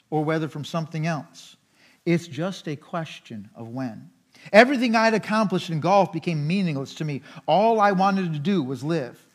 or 0.09 0.23
whether 0.23 0.47
from 0.47 0.65
something 0.65 1.07
else. 1.07 1.55
It's 2.05 2.27
just 2.27 2.67
a 2.67 2.75
question 2.75 3.49
of 3.55 3.69
when. 3.69 4.09
Everything 4.51 4.95
I'd 4.95 5.13
accomplished 5.13 5.69
in 5.69 5.79
golf 5.79 6.11
became 6.11 6.45
meaningless 6.45 6.95
to 6.95 7.05
me. 7.05 7.21
All 7.47 7.79
I 7.79 7.93
wanted 7.93 8.33
to 8.33 8.39
do 8.39 8.61
was 8.61 8.83
live. 8.83 9.25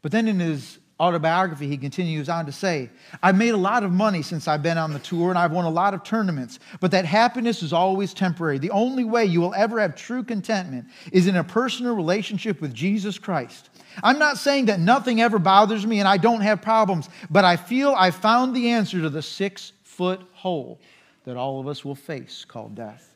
But 0.00 0.10
then 0.10 0.26
in 0.26 0.40
his 0.40 0.78
autobiography, 1.04 1.68
he 1.68 1.76
continues 1.76 2.28
on 2.28 2.46
to 2.46 2.52
say, 2.52 2.90
I've 3.22 3.36
made 3.36 3.50
a 3.50 3.58
lot 3.58 3.84
of 3.84 3.92
money 3.92 4.22
since 4.22 4.48
I've 4.48 4.62
been 4.62 4.78
on 4.78 4.92
the 4.92 4.98
tour 4.98 5.28
and 5.28 5.38
I've 5.38 5.52
won 5.52 5.66
a 5.66 5.70
lot 5.70 5.92
of 5.92 6.02
tournaments, 6.02 6.58
but 6.80 6.90
that 6.92 7.04
happiness 7.04 7.62
is 7.62 7.72
always 7.72 8.14
temporary. 8.14 8.58
The 8.58 8.70
only 8.70 9.04
way 9.04 9.26
you 9.26 9.40
will 9.40 9.54
ever 9.54 9.78
have 9.80 9.94
true 9.94 10.24
contentment 10.24 10.86
is 11.12 11.26
in 11.26 11.36
a 11.36 11.44
personal 11.44 11.94
relationship 11.94 12.60
with 12.60 12.72
Jesus 12.72 13.18
Christ. 13.18 13.68
I'm 14.02 14.18
not 14.18 14.38
saying 14.38 14.66
that 14.66 14.80
nothing 14.80 15.20
ever 15.20 15.38
bothers 15.38 15.86
me 15.86 15.98
and 15.98 16.08
I 16.08 16.16
don't 16.16 16.40
have 16.40 16.62
problems, 16.62 17.08
but 17.30 17.44
I 17.44 17.56
feel 17.56 17.94
I 17.96 18.10
found 18.10 18.56
the 18.56 18.70
answer 18.70 19.00
to 19.02 19.10
the 19.10 19.22
six 19.22 19.72
foot 19.82 20.22
hole 20.32 20.80
that 21.24 21.36
all 21.36 21.60
of 21.60 21.68
us 21.68 21.84
will 21.84 21.94
face 21.94 22.44
called 22.44 22.74
death. 22.74 23.13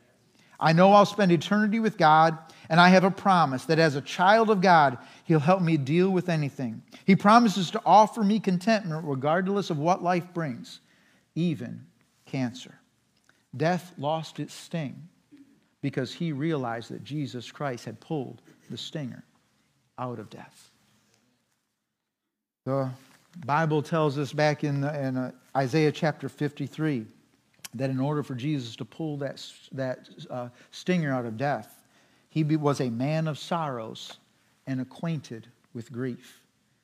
I 0.60 0.72
know 0.72 0.92
I'll 0.92 1.06
spend 1.06 1.30
eternity 1.30 1.78
with 1.78 1.96
God, 1.96 2.36
and 2.68 2.80
I 2.80 2.88
have 2.88 3.04
a 3.04 3.10
promise 3.10 3.64
that 3.66 3.78
as 3.78 3.94
a 3.94 4.00
child 4.00 4.50
of 4.50 4.60
God, 4.60 4.98
He'll 5.24 5.38
help 5.38 5.62
me 5.62 5.76
deal 5.76 6.10
with 6.10 6.28
anything. 6.28 6.82
He 7.04 7.14
promises 7.14 7.70
to 7.72 7.82
offer 7.86 8.24
me 8.24 8.40
contentment 8.40 9.04
regardless 9.06 9.70
of 9.70 9.78
what 9.78 10.02
life 10.02 10.34
brings, 10.34 10.80
even 11.34 11.86
cancer. 12.26 12.74
Death 13.56 13.92
lost 13.98 14.40
its 14.40 14.54
sting 14.54 15.08
because 15.80 16.12
he 16.12 16.32
realized 16.32 16.90
that 16.90 17.04
Jesus 17.04 17.50
Christ 17.50 17.84
had 17.84 18.00
pulled 18.00 18.42
the 18.70 18.76
stinger 18.76 19.24
out 19.98 20.18
of 20.18 20.28
death. 20.28 20.70
The 22.64 22.90
Bible 23.46 23.82
tells 23.82 24.18
us 24.18 24.32
back 24.32 24.64
in, 24.64 24.80
the, 24.80 25.00
in 25.00 25.16
uh, 25.16 25.32
Isaiah 25.56 25.92
chapter 25.92 26.28
53 26.28 27.06
that 27.74 27.90
in 27.90 28.00
order 28.00 28.22
for 28.22 28.34
Jesus 28.34 28.76
to 28.76 28.84
pull 28.84 29.16
that, 29.18 29.44
that 29.72 30.08
uh, 30.30 30.48
stinger 30.70 31.12
out 31.12 31.26
of 31.26 31.36
death, 31.36 31.84
he 32.30 32.42
was 32.44 32.80
a 32.80 32.90
man 32.90 33.28
of 33.28 33.38
sorrows 33.38 34.18
and 34.66 34.80
acquainted 34.80 35.46
with 35.74 35.92
grief. 35.92 36.42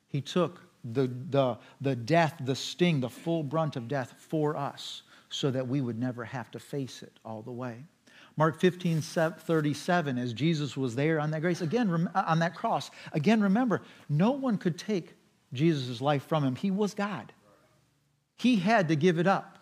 He 0.09 0.21
took 0.21 0.63
the, 0.85 1.11
the, 1.31 1.57
the 1.81 1.97
death, 1.97 2.35
the 2.45 2.55
sting, 2.55 3.01
the 3.01 3.09
full 3.09 3.43
brunt 3.43 3.77
of 3.77 3.89
death 3.89 4.15
for 4.19 4.57
us 4.57 5.03
so 5.29 5.51
that 5.51 5.67
we 5.67 5.81
would 5.81 5.99
never 5.99 6.25
have 6.25 6.51
to 6.53 6.59
face 6.59 7.03
it 7.03 7.13
all 7.25 7.43
the 7.43 7.53
way. 7.53 7.85
Mark 8.37 8.61
15, 8.61 9.01
37, 9.01 10.19
as 10.19 10.33
Jesus 10.33 10.77
was 10.77 10.95
there 10.97 11.21
on 11.21 11.31
that 11.31 11.41
grace, 11.41 11.61
again, 11.61 12.09
on 12.15 12.39
that 12.41 12.55
cross, 12.55 12.91
again, 13.13 13.41
remember, 13.41 13.83
no 14.09 14.33
one 14.33 14.59
could 14.59 14.77
take 14.77 15.15
Jesus' 15.53 16.01
life 16.01 16.25
from 16.25 16.45
him. 16.45 16.57
He 16.57 16.71
was 16.71 16.95
God. 16.95 17.33
He 18.37 18.57
had 18.57 18.89
to 18.89 18.97
give 18.97 19.19
it 19.19 19.27
up. 19.27 19.54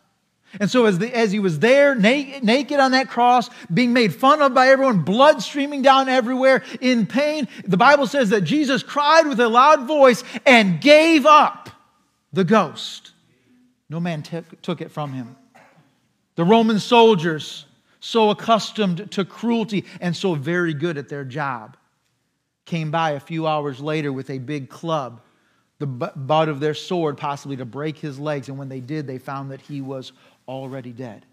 And 0.61 0.71
so, 0.71 0.85
as, 0.85 0.99
the, 0.99 1.15
as 1.17 1.33
he 1.33 1.39
was 1.39 1.59
there, 1.61 1.95
naked, 1.95 2.45
naked 2.45 2.79
on 2.79 2.93
that 2.93 3.09
cross, 3.09 3.49
being 3.73 3.93
made 3.93 4.15
fun 4.15 4.43
of 4.43 4.53
by 4.53 4.69
everyone, 4.69 4.99
blood 5.03 5.43
streaming 5.43 5.83
down 5.83 6.09
everywhere, 6.09 6.63
in 6.81 7.07
pain, 7.07 7.49
the 7.67 7.79
Bible 7.79 8.07
says 8.07 8.31
that 8.31 8.43
Jesus 8.43 8.83
cried 8.83 9.27
with 9.27 9.41
a 9.41 9.49
loud 9.49 9.87
voice 9.87 10.23
and 10.45 10.81
gave 10.81 11.25
up 11.25 11.71
the 12.33 12.45
ghost. 12.45 13.13
No 13.89 13.99
man 13.99 14.23
t- 14.23 14.43
took 14.61 14.81
it 14.81 14.91
from 14.91 15.13
him. 15.13 15.37
The 16.35 16.45
Roman 16.45 16.79
soldiers, 16.79 17.65
so 18.01 18.31
accustomed 18.31 19.11
to 19.13 19.25
cruelty 19.25 19.85
and 20.01 20.15
so 20.15 20.35
very 20.35 20.75
good 20.75 20.99
at 20.99 21.09
their 21.09 21.25
job, 21.25 21.77
came 22.67 22.91
by 22.91 23.13
a 23.13 23.21
few 23.21 23.47
hours 23.47 23.81
later 23.81 24.13
with 24.13 24.29
a 24.29 24.39
big 24.39 24.69
club 24.69 25.21
the 25.83 25.87
butt 25.87 26.49
of 26.49 26.61
their 26.61 26.75
sword, 26.75 27.19
possibly 27.19 27.57
to 27.57 27.65
break 27.65 27.99
his 27.99 28.17
legs. 28.17 28.49
And 28.49 28.57
when 28.57 28.69
they 28.69 28.79
did, 28.79 29.05
they 29.05 29.19
found 29.19 29.51
that 29.51 29.61
he 29.61 29.81
was 29.81 30.13
already 30.49 30.93
dead 30.93 31.25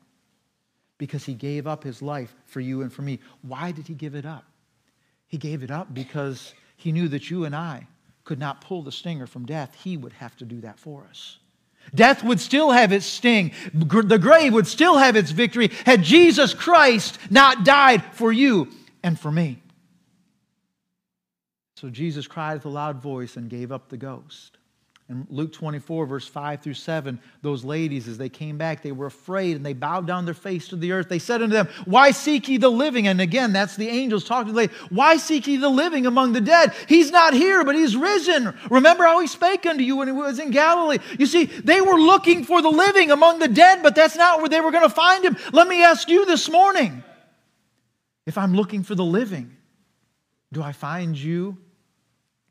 because 0.97 1.25
he 1.25 1.33
gave 1.33 1.65
up 1.65 1.83
his 1.83 2.01
life 2.01 2.35
for 2.45 2.59
you 2.59 2.81
and 2.81 2.91
for 2.91 3.01
me. 3.01 3.19
Why 3.41 3.71
did 3.71 3.87
he 3.87 3.93
give 3.93 4.15
it 4.15 4.25
up? 4.25 4.45
He 5.27 5.37
gave 5.37 5.63
it 5.63 5.71
up 5.71 5.93
because 5.93 6.53
he 6.75 6.91
knew 6.91 7.07
that 7.07 7.29
you 7.29 7.45
and 7.45 7.55
I 7.55 7.87
could 8.25 8.39
not 8.39 8.61
pull 8.61 8.83
the 8.83 8.91
stinger 8.91 9.25
from 9.25 9.45
death. 9.45 9.75
He 9.75 9.97
would 9.97 10.13
have 10.13 10.35
to 10.37 10.45
do 10.45 10.61
that 10.61 10.77
for 10.77 11.05
us. 11.09 11.39
Death 11.95 12.23
would 12.23 12.39
still 12.39 12.69
have 12.69 12.91
its 12.91 13.07
sting. 13.07 13.51
The 13.73 14.19
grave 14.19 14.53
would 14.53 14.67
still 14.67 14.97
have 14.97 15.15
its 15.15 15.31
victory 15.31 15.71
had 15.85 16.03
Jesus 16.03 16.53
Christ 16.53 17.17
not 17.31 17.63
died 17.63 18.03
for 18.13 18.31
you 18.31 18.67
and 19.01 19.19
for 19.19 19.31
me. 19.31 19.61
So 21.75 21.89
Jesus 21.89 22.27
cried 22.27 22.55
with 22.55 22.65
a 22.65 22.69
loud 22.69 23.01
voice 23.01 23.37
and 23.37 23.49
gave 23.49 23.71
up 23.71 23.89
the 23.89 23.97
ghost. 23.97 24.58
In 25.09 25.25
Luke 25.31 25.51
24, 25.51 26.05
verse 26.05 26.27
5 26.27 26.61
through 26.61 26.75
7, 26.75 27.19
those 27.41 27.65
ladies, 27.65 28.07
as 28.07 28.19
they 28.19 28.29
came 28.29 28.59
back, 28.59 28.83
they 28.83 28.91
were 28.91 29.07
afraid 29.07 29.55
and 29.55 29.65
they 29.65 29.73
bowed 29.73 30.05
down 30.05 30.25
their 30.25 30.35
face 30.35 30.67
to 30.67 30.75
the 30.75 30.91
earth. 30.91 31.09
They 31.09 31.17
said 31.17 31.41
unto 31.41 31.55
them, 31.55 31.67
Why 31.85 32.11
seek 32.11 32.47
ye 32.47 32.57
the 32.57 32.69
living? 32.69 33.07
And 33.07 33.19
again, 33.19 33.51
that's 33.51 33.75
the 33.75 33.87
angels 33.87 34.23
talking 34.23 34.47
to 34.47 34.51
the 34.53 34.57
lady. 34.57 34.73
Why 34.89 35.17
seek 35.17 35.47
ye 35.47 35.57
the 35.57 35.67
living 35.67 36.05
among 36.05 36.33
the 36.33 36.41
dead? 36.41 36.75
He's 36.87 37.09
not 37.09 37.33
here, 37.33 37.65
but 37.65 37.73
he's 37.73 37.95
risen. 37.95 38.53
Remember 38.69 39.03
how 39.03 39.19
he 39.19 39.25
spake 39.25 39.65
unto 39.65 39.83
you 39.83 39.95
when 39.95 40.07
he 40.07 40.11
was 40.11 40.37
in 40.37 40.51
Galilee. 40.51 40.99
You 41.17 41.25
see, 41.25 41.45
they 41.45 41.81
were 41.81 41.99
looking 41.99 42.45
for 42.45 42.61
the 42.61 42.69
living 42.69 43.09
among 43.09 43.39
the 43.39 43.47
dead, 43.47 43.81
but 43.81 43.95
that's 43.95 44.15
not 44.15 44.41
where 44.41 44.49
they 44.49 44.61
were 44.61 44.71
going 44.71 44.87
to 44.87 44.93
find 44.93 45.25
him. 45.25 45.37
Let 45.51 45.67
me 45.67 45.83
ask 45.83 46.07
you 46.07 46.27
this 46.27 46.51
morning 46.51 47.03
if 48.27 48.37
I'm 48.37 48.53
looking 48.53 48.83
for 48.83 48.93
the 48.93 49.05
living, 49.05 49.57
do 50.53 50.61
I 50.61 50.71
find 50.71 51.17
you 51.17 51.57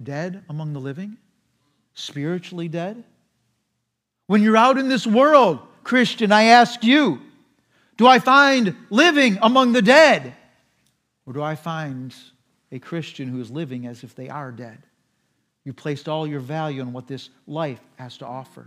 dead 0.02 0.42
among 0.48 0.72
the 0.72 0.80
living? 0.80 1.18
Spiritually 1.98 2.68
dead? 2.68 3.02
When 4.26 4.42
you're 4.42 4.56
out 4.56 4.78
in 4.78 4.88
this 4.88 5.06
world, 5.06 5.60
Christian, 5.82 6.32
I 6.32 6.44
ask 6.44 6.84
you, 6.84 7.20
do 7.96 8.06
I 8.06 8.20
find 8.20 8.76
living 8.90 9.38
among 9.42 9.72
the 9.72 9.82
dead? 9.82 10.34
Or 11.26 11.32
do 11.32 11.42
I 11.42 11.56
find 11.56 12.14
a 12.70 12.78
Christian 12.78 13.28
who 13.28 13.40
is 13.40 13.50
living 13.50 13.86
as 13.86 14.04
if 14.04 14.14
they 14.14 14.28
are 14.28 14.52
dead? 14.52 14.78
You 15.64 15.72
placed 15.72 16.08
all 16.08 16.26
your 16.26 16.40
value 16.40 16.80
on 16.80 16.92
what 16.92 17.08
this 17.08 17.30
life 17.46 17.80
has 17.96 18.18
to 18.18 18.26
offer. 18.26 18.66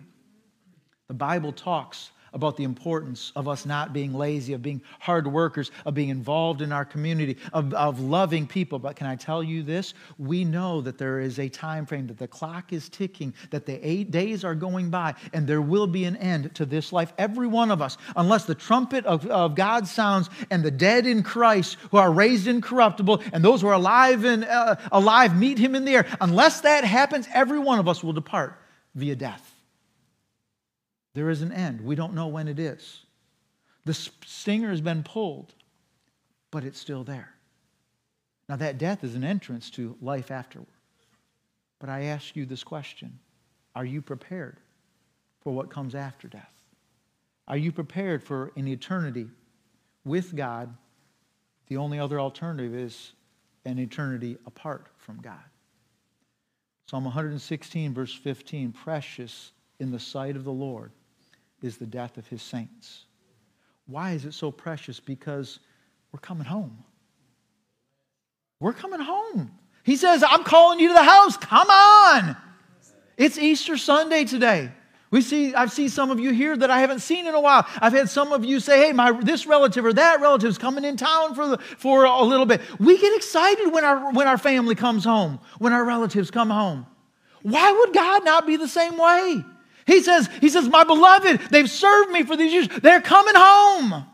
The 1.08 1.14
Bible 1.14 1.52
talks 1.52 2.12
about 2.34 2.56
the 2.58 2.64
importance 2.64 3.32
of 3.36 3.48
us 3.48 3.66
not 3.66 3.94
being 3.94 4.14
lazy, 4.14 4.54
of 4.54 4.62
being 4.62 4.82
hard 5.00 5.28
workers, 5.28 5.72
of 5.86 5.94
being 5.94 6.10
involved 6.10 6.62
in 6.62 6.72
our 6.72 6.86
community, 6.86 7.38
of, 7.52 7.74
of 7.74 8.00
loving 8.00 8.48
people. 8.48 8.80
But 8.80 8.96
can 8.96 9.08
I 9.08 9.16
tell 9.16 9.44
you 9.44 9.64
this? 9.64 9.94
We 10.18 10.46
know 10.46 10.82
that 10.82 10.98
there 10.98 11.20
is 11.20 11.40
a 11.40 11.50
time 11.50 11.86
frame, 11.86 12.08
that 12.08 12.18
the 12.18 12.28
clock 12.28 12.72
is 12.72 12.88
ticking, 12.90 13.34
that 13.50 13.66
the 13.66 13.86
eight 13.88 14.12
days 14.12 14.44
are 14.44 14.56
going 14.56 14.90
by, 14.90 15.16
and 15.34 15.46
there 15.46 15.62
will 15.62 15.88
be 15.88 16.06
an 16.06 16.16
end 16.18 16.56
to 16.56 16.66
this 16.66 16.94
life. 16.94 17.12
Every 17.18 17.48
one 17.48 17.72
of 17.72 17.82
us, 17.82 17.98
unless 18.16 18.46
the 18.46 18.56
trumpet 18.56 19.06
of, 19.06 19.26
of 19.28 19.56
God 19.56 19.88
sounds 19.88 20.30
and 20.50 20.64
the 20.64 20.72
dead 20.72 21.06
in 21.06 21.24
Christ 21.24 21.78
who 21.92 21.98
are 21.98 22.12
raised 22.12 22.48
incorruptible 22.48 23.22
and 23.34 23.44
those 23.44 23.62
who 23.62 23.68
are 23.68 23.74
alive 23.74 24.24
and 24.24 24.46
uh, 24.46 24.76
alive 24.92 25.38
meet 25.38 25.58
him 25.58 25.76
in 25.76 25.86
the 25.86 25.96
air, 25.96 26.06
unless 26.22 26.62
that 26.62 26.84
happens, 26.84 27.28
every 27.34 27.60
one 27.60 27.80
of 27.80 27.88
us 27.88 28.04
will 28.04 28.14
depart 28.14 28.58
via 28.96 29.16
death. 29.16 29.51
There 31.14 31.30
is 31.30 31.42
an 31.42 31.52
end. 31.52 31.82
We 31.82 31.96
don't 31.96 32.14
know 32.14 32.28
when 32.28 32.48
it 32.48 32.60
is. 32.60 33.06
The 33.86 33.94
stinger 33.94 34.70
has 34.70 34.82
been 34.82 35.04
pulled, 35.04 35.54
but 36.52 36.64
it's 36.64 36.80
still 36.80 37.04
there. 37.04 37.34
Now, 38.48 38.56
that 38.58 38.78
death 38.78 39.04
is 39.04 39.16
an 39.16 39.24
entrance 39.24 39.70
to 39.72 39.98
life 40.02 40.30
afterward. 40.30 40.68
But 41.80 41.90
I 41.90 42.04
ask 42.04 42.36
you 42.36 42.46
this 42.46 42.64
question 42.64 43.20
Are 43.76 43.86
you 43.86 44.02
prepared 44.02 44.58
for 45.42 45.54
what 45.54 45.70
comes 45.70 45.96
after 45.96 46.28
death? 46.28 46.54
Are 47.48 47.58
you 47.58 47.72
prepared 47.72 48.24
for 48.24 48.52
an 48.56 48.68
eternity 48.68 49.28
with 50.06 50.36
God? 50.36 50.76
The 51.68 51.78
only 51.78 52.00
other 52.00 52.20
alternative 52.20 52.76
is 52.76 53.14
an 53.66 53.80
eternity 53.80 54.38
apart 54.46 54.88
from 54.98 55.22
God. 55.22 55.40
Psalm 56.88 57.06
116, 57.06 57.94
verse 57.94 58.14
15 58.14 58.74
Precious 58.74 59.52
in 59.80 59.92
the 59.92 60.00
sight 60.00 60.36
of 60.36 60.44
the 60.44 60.52
Lord 60.52 60.92
is 61.62 61.78
the 61.78 61.86
death 61.86 62.18
of 62.18 62.28
his 62.28 62.42
saints. 62.42 63.06
Why 63.86 64.12
is 64.12 64.26
it 64.26 64.34
so 64.34 64.52
precious? 64.52 65.00
Because 65.00 65.60
we're 66.12 66.20
coming 66.20 66.46
home. 66.46 66.84
We're 68.60 68.74
coming 68.74 69.00
home. 69.00 69.52
He 69.84 69.96
says, 69.96 70.24
I'm 70.28 70.44
calling 70.44 70.80
you 70.80 70.90
to 70.90 70.94
the 70.94 71.04
house. 71.04 71.38
Come 71.38 71.70
on. 71.70 72.38
It's 73.18 73.38
Easter 73.38 73.78
Sunday 73.78 74.26
today. 74.26 74.72
We 75.10 75.22
see, 75.22 75.54
I've 75.54 75.74
seen 75.74 75.90
some 75.90 76.10
of 76.10 76.22
you 76.22 76.32
here 76.32 76.56
that 76.56 76.72
I 76.72 76.80
haven't 76.80 77.00
seen 77.00 77.28
in 77.28 77.36
a 77.36 77.42
while. 77.42 77.68
I've 77.82 77.92
had 77.92 78.10
some 78.10 78.32
of 78.32 78.46
you 78.46 78.62
say, 78.62 78.88
hey, 78.88 78.94
my, 78.94 79.12
this 79.12 79.46
relative 79.46 79.84
or 79.84 79.92
that 79.92 80.22
relative 80.22 80.50
is 80.50 80.58
coming 80.58 80.86
in 80.86 80.96
town 80.96 81.36
for, 81.36 81.48
the, 81.48 81.58
for 81.58 82.06
a 82.06 82.24
little 82.24 82.46
bit. 82.46 82.62
We 82.80 82.98
get 82.98 83.14
excited 83.18 83.74
when 83.74 83.84
our, 83.84 84.14
when 84.14 84.28
our 84.28 84.38
family 84.38 84.76
comes 84.76 85.04
home, 85.04 85.40
when 85.60 85.74
our 85.74 85.84
relatives 85.84 86.32
come 86.32 86.50
home. 86.50 86.86
Why 87.42 87.72
would 87.72 87.94
God 87.94 88.24
not 88.24 88.48
be 88.48 88.56
the 88.56 88.70
same 88.70 88.98
way? 88.98 89.44
He 89.88 90.02
says, 90.02 90.30
he 90.40 90.50
says, 90.50 90.68
my 90.68 90.84
beloved, 90.84 91.42
they've 91.50 91.70
served 91.70 92.12
me 92.12 92.24
for 92.24 92.38
these 92.38 92.54
years. 92.54 92.68
They're 92.68 93.02
coming 93.02 93.36
home. 93.36 94.06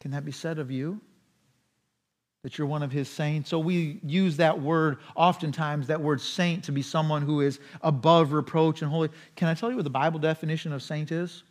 Can 0.00 0.12
that 0.12 0.24
be 0.24 0.32
said 0.32 0.58
of 0.58 0.70
you? 0.70 1.00
That 2.44 2.56
you're 2.56 2.66
one 2.66 2.82
of 2.82 2.92
his 2.92 3.08
saints. 3.08 3.50
So 3.50 3.58
we 3.58 4.00
use 4.04 4.36
that 4.36 4.60
word 4.60 4.98
oftentimes, 5.16 5.88
that 5.88 6.00
word 6.00 6.20
saint, 6.20 6.64
to 6.64 6.72
be 6.72 6.82
someone 6.82 7.22
who 7.22 7.40
is 7.40 7.58
above 7.82 8.32
reproach 8.32 8.80
and 8.82 8.90
holy. 8.90 9.10
Can 9.36 9.48
I 9.48 9.54
tell 9.54 9.70
you 9.70 9.76
what 9.76 9.84
the 9.84 9.90
Bible 9.90 10.20
definition 10.20 10.72
of 10.72 10.82
saint 10.82 11.10
is? 11.10 11.42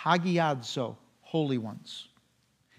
Hagiadzo, 0.00 0.96
holy 1.20 1.58
ones. 1.58 2.08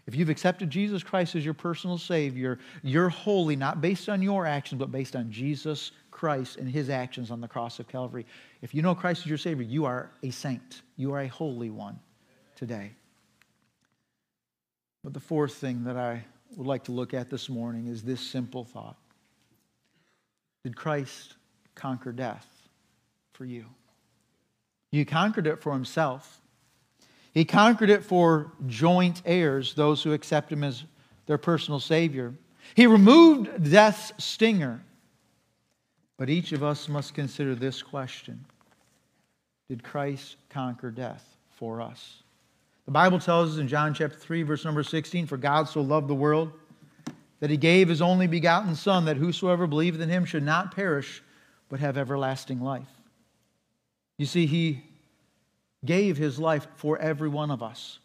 If 0.07 0.15
you've 0.15 0.29
accepted 0.29 0.69
Jesus 0.69 1.03
Christ 1.03 1.35
as 1.35 1.43
your 1.43 1.53
personal 1.53 1.97
Savior, 1.97 2.59
you're 2.83 3.09
holy, 3.09 3.55
not 3.55 3.81
based 3.81 4.07
on 4.07 4.21
your 4.21 4.45
actions, 4.45 4.79
but 4.79 4.91
based 4.91 5.15
on 5.15 5.31
Jesus 5.31 5.91
Christ 6.15 6.55
and 6.55 6.69
his 6.69 6.89
actions 6.89 7.29
on 7.29 7.41
the 7.41 7.47
cross 7.47 7.77
of 7.77 7.89
Calvary. 7.89 8.25
If 8.61 8.73
you 8.73 8.81
know 8.81 8.95
Christ 8.95 9.23
as 9.23 9.25
your 9.25 9.37
Savior, 9.37 9.65
you 9.65 9.83
are 9.83 10.09
a 10.23 10.29
saint. 10.29 10.81
You 10.95 11.13
are 11.13 11.19
a 11.19 11.27
holy 11.27 11.69
one 11.69 11.99
today. 12.55 12.93
But 15.03 15.13
the 15.13 15.19
fourth 15.19 15.55
thing 15.55 15.83
that 15.83 15.97
I 15.97 16.23
would 16.55 16.67
like 16.67 16.85
to 16.85 16.93
look 16.93 17.13
at 17.13 17.29
this 17.29 17.49
morning 17.49 17.87
is 17.87 18.01
this 18.01 18.21
simple 18.21 18.63
thought 18.63 18.95
Did 20.63 20.77
Christ 20.77 21.35
conquer 21.75 22.13
death 22.13 22.47
for 23.33 23.43
you? 23.43 23.65
He 24.93 25.03
conquered 25.03 25.47
it 25.47 25.61
for 25.61 25.73
himself. 25.73 26.39
He 27.33 27.43
conquered 27.43 27.89
it 27.89 28.05
for 28.05 28.53
joint 28.67 29.21
heirs, 29.25 29.73
those 29.73 30.01
who 30.01 30.13
accept 30.13 30.49
him 30.49 30.63
as 30.63 30.85
their 31.25 31.37
personal 31.37 31.81
Savior. 31.81 32.33
He 32.73 32.87
removed 32.87 33.69
death's 33.69 34.13
stinger 34.17 34.81
but 36.17 36.29
each 36.29 36.51
of 36.51 36.63
us 36.63 36.87
must 36.87 37.13
consider 37.13 37.55
this 37.55 37.81
question 37.81 38.45
Did 39.69 39.83
Christ 39.83 40.37
conquer 40.49 40.91
death 40.91 41.37
for 41.51 41.81
us? 41.81 42.23
The 42.85 42.91
Bible 42.91 43.19
tells 43.19 43.53
us 43.53 43.57
in 43.59 43.67
John 43.67 43.93
chapter 43.93 44.17
3, 44.17 44.43
verse 44.43 44.63
number 44.63 44.83
16 44.83 45.27
For 45.27 45.37
God 45.37 45.67
so 45.67 45.81
loved 45.81 46.07
the 46.07 46.15
world 46.15 46.51
that 47.39 47.49
he 47.49 47.57
gave 47.57 47.89
his 47.89 48.01
only 48.01 48.27
begotten 48.27 48.75
Son, 48.75 49.05
that 49.05 49.17
whosoever 49.17 49.67
believeth 49.67 50.01
in 50.01 50.09
him 50.09 50.25
should 50.25 50.43
not 50.43 50.75
perish, 50.75 51.21
but 51.69 51.79
have 51.79 51.97
everlasting 51.97 52.61
life. 52.61 52.87
You 54.17 54.25
see, 54.25 54.45
he 54.45 54.83
gave 55.83 56.17
his 56.17 56.39
life 56.39 56.67
for 56.77 56.97
every 56.99 57.29
one 57.29 57.51
of 57.51 57.61
us. 57.61 57.99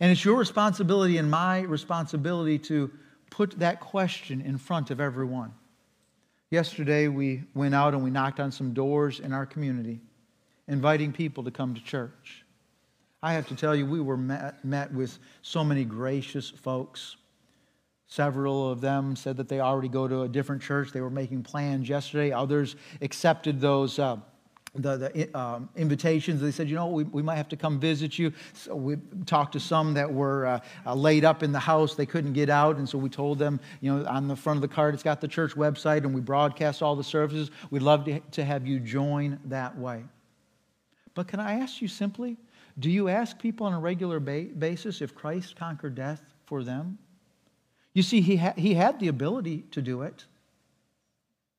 And 0.00 0.10
it's 0.10 0.24
your 0.24 0.36
responsibility 0.36 1.18
and 1.18 1.30
my 1.30 1.60
responsibility 1.60 2.58
to 2.60 2.90
put 3.28 3.58
that 3.58 3.80
question 3.80 4.40
in 4.40 4.56
front 4.56 4.90
of 4.90 5.00
everyone. 5.00 5.52
Yesterday, 6.50 7.06
we 7.06 7.44
went 7.54 7.74
out 7.74 7.94
and 7.94 8.02
we 8.02 8.10
knocked 8.10 8.40
on 8.40 8.50
some 8.50 8.74
doors 8.74 9.20
in 9.20 9.32
our 9.32 9.46
community, 9.46 10.00
inviting 10.66 11.12
people 11.12 11.44
to 11.44 11.50
come 11.50 11.74
to 11.74 11.80
church. 11.82 12.44
I 13.22 13.34
have 13.34 13.46
to 13.48 13.54
tell 13.54 13.76
you, 13.76 13.86
we 13.86 14.00
were 14.00 14.16
met, 14.16 14.64
met 14.64 14.92
with 14.92 15.18
so 15.42 15.62
many 15.62 15.84
gracious 15.84 16.50
folks. 16.50 17.16
Several 18.08 18.68
of 18.68 18.80
them 18.80 19.14
said 19.14 19.36
that 19.36 19.48
they 19.48 19.60
already 19.60 19.88
go 19.88 20.08
to 20.08 20.22
a 20.22 20.28
different 20.28 20.60
church. 20.60 20.90
They 20.90 21.00
were 21.00 21.10
making 21.10 21.44
plans 21.44 21.88
yesterday. 21.88 22.32
Others 22.32 22.74
accepted 23.00 23.60
those. 23.60 24.00
Uh, 24.00 24.16
the, 24.74 24.96
the 24.96 25.38
um, 25.38 25.68
invitations. 25.76 26.40
They 26.40 26.50
said, 26.50 26.68
you 26.68 26.76
know, 26.76 26.86
we, 26.86 27.04
we 27.04 27.22
might 27.22 27.36
have 27.36 27.48
to 27.48 27.56
come 27.56 27.80
visit 27.80 28.18
you. 28.18 28.32
So 28.52 28.74
we 28.76 28.96
talked 29.26 29.52
to 29.54 29.60
some 29.60 29.94
that 29.94 30.12
were 30.12 30.46
uh, 30.46 30.60
uh, 30.86 30.94
laid 30.94 31.24
up 31.24 31.42
in 31.42 31.52
the 31.52 31.58
house. 31.58 31.94
They 31.94 32.06
couldn't 32.06 32.34
get 32.34 32.48
out. 32.48 32.76
And 32.76 32.88
so 32.88 32.96
we 32.96 33.08
told 33.08 33.38
them, 33.38 33.58
you 33.80 33.92
know, 33.92 34.06
on 34.06 34.28
the 34.28 34.36
front 34.36 34.58
of 34.58 34.62
the 34.62 34.68
card, 34.68 34.94
it's 34.94 35.02
got 35.02 35.20
the 35.20 35.28
church 35.28 35.54
website 35.54 35.98
and 35.98 36.14
we 36.14 36.20
broadcast 36.20 36.82
all 36.82 36.94
the 36.94 37.04
services. 37.04 37.50
We'd 37.70 37.82
love 37.82 38.04
to, 38.04 38.20
to 38.20 38.44
have 38.44 38.66
you 38.66 38.78
join 38.78 39.40
that 39.46 39.76
way. 39.76 40.04
But 41.14 41.26
can 41.26 41.40
I 41.40 41.60
ask 41.60 41.82
you 41.82 41.88
simply, 41.88 42.36
do 42.78 42.90
you 42.90 43.08
ask 43.08 43.38
people 43.38 43.66
on 43.66 43.72
a 43.72 43.80
regular 43.80 44.20
ba- 44.20 44.48
basis 44.56 45.00
if 45.00 45.14
Christ 45.14 45.56
conquered 45.56 45.96
death 45.96 46.22
for 46.46 46.62
them? 46.62 46.98
You 47.92 48.02
see, 48.02 48.20
he, 48.20 48.36
ha- 48.36 48.54
he 48.56 48.74
had 48.74 49.00
the 49.00 49.08
ability 49.08 49.64
to 49.72 49.82
do 49.82 50.02
it. 50.02 50.24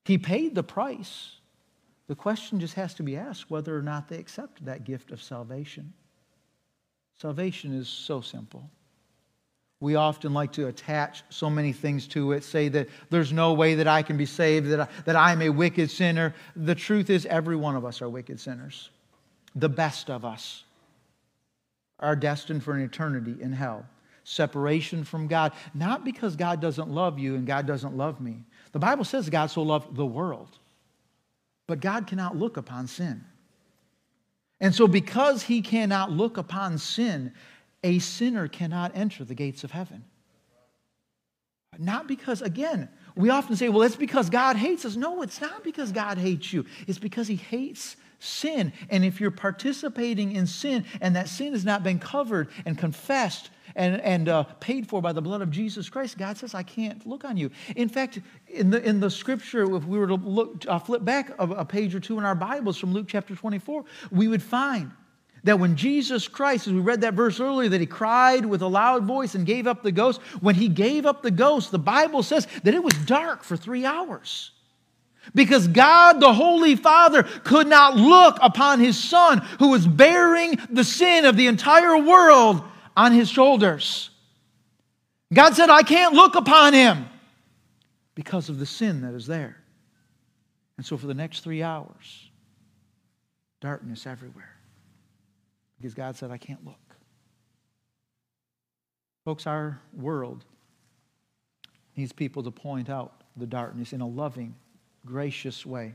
He 0.05 0.17
paid 0.17 0.55
the 0.55 0.63
price. 0.63 1.40
The 2.11 2.15
question 2.15 2.59
just 2.59 2.73
has 2.73 2.93
to 2.95 3.03
be 3.03 3.15
asked 3.15 3.49
whether 3.49 3.73
or 3.73 3.81
not 3.81 4.09
they 4.09 4.17
accept 4.17 4.65
that 4.65 4.83
gift 4.83 5.11
of 5.11 5.23
salvation. 5.23 5.93
Salvation 7.21 7.73
is 7.73 7.87
so 7.87 8.19
simple. 8.19 8.69
We 9.79 9.95
often 9.95 10.33
like 10.33 10.51
to 10.51 10.67
attach 10.67 11.23
so 11.29 11.49
many 11.49 11.71
things 11.71 12.07
to 12.07 12.33
it, 12.33 12.43
say 12.43 12.67
that 12.67 12.89
there's 13.09 13.31
no 13.31 13.53
way 13.53 13.75
that 13.75 13.87
I 13.87 14.01
can 14.01 14.17
be 14.17 14.25
saved, 14.25 14.67
that, 14.71 14.81
I, 14.81 14.87
that 15.05 15.15
I'm 15.15 15.41
a 15.41 15.47
wicked 15.47 15.89
sinner. 15.89 16.35
The 16.57 16.75
truth 16.75 17.09
is, 17.09 17.25
every 17.27 17.55
one 17.55 17.77
of 17.77 17.85
us 17.85 18.01
are 18.01 18.09
wicked 18.09 18.41
sinners. 18.41 18.89
The 19.55 19.69
best 19.69 20.09
of 20.09 20.25
us 20.25 20.65
are 21.97 22.17
destined 22.17 22.61
for 22.61 22.73
an 22.73 22.81
eternity 22.81 23.37
in 23.39 23.53
hell. 23.53 23.85
Separation 24.25 25.05
from 25.05 25.27
God, 25.27 25.53
not 25.73 26.03
because 26.03 26.35
God 26.35 26.59
doesn't 26.59 26.89
love 26.89 27.17
you 27.17 27.35
and 27.35 27.47
God 27.47 27.65
doesn't 27.65 27.95
love 27.95 28.19
me. 28.19 28.43
The 28.73 28.79
Bible 28.79 29.05
says 29.05 29.29
God 29.29 29.49
so 29.49 29.61
loved 29.61 29.95
the 29.95 30.05
world 30.05 30.57
but 31.71 31.79
God 31.79 32.05
cannot 32.05 32.35
look 32.35 32.57
upon 32.57 32.85
sin. 32.87 33.23
And 34.59 34.75
so, 34.75 34.89
because 34.89 35.43
he 35.43 35.61
cannot 35.61 36.11
look 36.11 36.35
upon 36.35 36.77
sin, 36.77 37.31
a 37.81 37.99
sinner 37.99 38.49
cannot 38.49 38.91
enter 38.93 39.23
the 39.23 39.35
gates 39.35 39.63
of 39.63 39.71
heaven. 39.71 40.03
Not 41.79 42.09
because, 42.09 42.41
again, 42.41 42.89
we 43.15 43.29
often 43.29 43.55
say, 43.55 43.69
well, 43.69 43.83
it's 43.83 43.95
because 43.95 44.29
God 44.29 44.57
hates 44.57 44.83
us. 44.83 44.97
No, 44.97 45.21
it's 45.21 45.39
not 45.39 45.63
because 45.63 45.93
God 45.93 46.17
hates 46.17 46.51
you. 46.51 46.65
It's 46.87 46.99
because 46.99 47.29
he 47.29 47.37
hates 47.37 47.95
sin. 48.19 48.73
And 48.89 49.05
if 49.05 49.21
you're 49.21 49.31
participating 49.31 50.33
in 50.33 50.47
sin 50.47 50.83
and 50.99 51.15
that 51.15 51.29
sin 51.29 51.53
has 51.53 51.63
not 51.63 51.83
been 51.83 51.99
covered 51.99 52.49
and 52.65 52.77
confessed 52.77 53.49
and, 53.75 54.01
and 54.01 54.29
uh, 54.29 54.43
paid 54.59 54.87
for 54.87 55.01
by 55.01 55.13
the 55.13 55.21
blood 55.21 55.41
of 55.41 55.51
Jesus 55.51 55.89
Christ, 55.89 56.17
God 56.17 56.37
says, 56.37 56.53
I 56.53 56.63
can't 56.63 57.05
look 57.05 57.25
on 57.25 57.37
you. 57.37 57.51
In 57.75 57.89
fact, 57.89 58.19
in 58.47 58.69
the, 58.69 58.81
in 58.87 58.99
the 58.99 59.09
scripture, 59.09 59.63
if 59.75 59.85
we 59.85 59.97
were 59.97 60.07
to 60.07 60.15
look, 60.15 60.65
uh, 60.67 60.79
flip 60.79 61.03
back 61.03 61.31
a, 61.39 61.47
a 61.49 61.65
page 61.65 61.95
or 61.95 61.99
two 61.99 62.17
in 62.17 62.25
our 62.25 62.35
Bibles 62.35 62.77
from 62.77 62.93
Luke 62.93 63.07
chapter 63.07 63.35
24, 63.35 63.85
we 64.11 64.27
would 64.27 64.43
find 64.43 64.91
that 65.43 65.59
when 65.59 65.75
Jesus 65.75 66.27
Christ, 66.27 66.67
as 66.67 66.73
we 66.73 66.79
read 66.79 67.01
that 67.01 67.15
verse 67.15 67.39
earlier, 67.39 67.69
that 67.69 67.81
he 67.81 67.87
cried 67.87 68.45
with 68.45 68.61
a 68.61 68.67
loud 68.67 69.05
voice 69.05 69.33
and 69.33 69.45
gave 69.45 69.65
up 69.65 69.81
the 69.81 69.91
ghost, 69.91 70.21
when 70.39 70.55
he 70.55 70.67
gave 70.67 71.05
up 71.05 71.23
the 71.23 71.31
ghost, 71.31 71.71
the 71.71 71.79
Bible 71.79 72.21
says 72.21 72.47
that 72.63 72.73
it 72.73 72.83
was 72.83 72.93
dark 73.05 73.43
for 73.43 73.57
three 73.57 73.85
hours. 73.85 74.51
Because 75.35 75.67
God, 75.67 76.19
the 76.19 76.33
Holy 76.33 76.75
Father, 76.75 77.23
could 77.23 77.67
not 77.67 77.95
look 77.95 78.37
upon 78.41 78.79
his 78.79 79.01
Son 79.01 79.39
who 79.59 79.69
was 79.69 79.85
bearing 79.87 80.59
the 80.69 80.83
sin 80.83 81.25
of 81.25 81.37
the 81.37 81.47
entire 81.47 81.97
world 81.97 82.63
on 82.95 83.11
his 83.11 83.29
shoulders. 83.29 84.09
God 85.33 85.53
said, 85.53 85.69
I 85.69 85.83
can't 85.83 86.13
look 86.13 86.35
upon 86.35 86.73
him 86.73 87.05
because 88.15 88.49
of 88.49 88.59
the 88.59 88.65
sin 88.65 89.01
that 89.01 89.13
is 89.13 89.27
there. 89.27 89.57
And 90.77 90.85
so 90.85 90.97
for 90.97 91.07
the 91.07 91.13
next 91.13 91.41
three 91.41 91.63
hours, 91.63 92.29
darkness 93.61 94.05
everywhere. 94.05 94.55
Because 95.77 95.93
God 95.93 96.15
said, 96.15 96.31
I 96.31 96.37
can't 96.37 96.63
look. 96.65 96.75
Folks, 99.23 99.47
our 99.47 99.79
world 99.93 100.43
needs 101.95 102.11
people 102.11 102.43
to 102.43 102.51
point 102.51 102.89
out 102.89 103.23
the 103.37 103.45
darkness 103.45 103.93
in 103.93 104.01
a 104.01 104.07
loving, 104.07 104.55
gracious 105.05 105.65
way. 105.65 105.93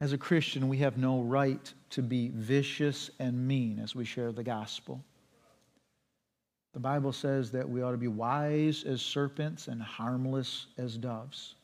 As 0.00 0.12
a 0.12 0.18
Christian, 0.18 0.68
we 0.68 0.78
have 0.78 0.96
no 0.96 1.22
right 1.22 1.72
to 1.90 2.02
be 2.02 2.30
vicious 2.32 3.10
and 3.18 3.48
mean 3.48 3.80
as 3.80 3.94
we 3.94 4.04
share 4.04 4.30
the 4.30 4.44
gospel. 4.44 5.02
The 6.74 6.80
Bible 6.80 7.12
says 7.12 7.50
that 7.52 7.68
we 7.68 7.82
ought 7.82 7.92
to 7.92 7.96
be 7.96 8.08
wise 8.08 8.84
as 8.84 9.00
serpents 9.00 9.68
and 9.68 9.82
harmless 9.82 10.66
as 10.76 10.96
doves. 10.96 11.54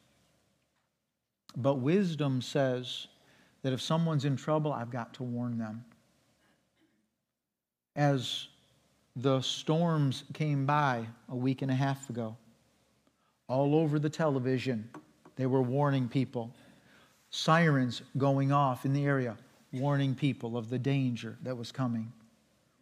But 1.56 1.76
wisdom 1.76 2.40
says 2.40 3.06
that 3.62 3.72
if 3.72 3.80
someone's 3.80 4.24
in 4.24 4.36
trouble, 4.36 4.72
I've 4.72 4.90
got 4.90 5.14
to 5.14 5.22
warn 5.22 5.58
them. 5.58 5.84
As 7.96 8.48
the 9.14 9.40
storms 9.40 10.24
came 10.32 10.66
by 10.66 11.06
a 11.28 11.36
week 11.36 11.62
and 11.62 11.70
a 11.70 11.74
half 11.74 12.10
ago, 12.10 12.36
all 13.46 13.76
over 13.76 13.98
the 13.98 14.10
television, 14.10 14.88
they 15.36 15.46
were 15.46 15.62
warning 15.62 16.08
people. 16.08 16.52
Sirens 17.30 18.02
going 18.16 18.52
off 18.52 18.84
in 18.84 18.92
the 18.92 19.04
area. 19.04 19.36
warning 19.72 20.14
people 20.14 20.56
of 20.56 20.70
the 20.70 20.78
danger 20.78 21.36
that 21.42 21.56
was 21.56 21.72
coming. 21.72 22.12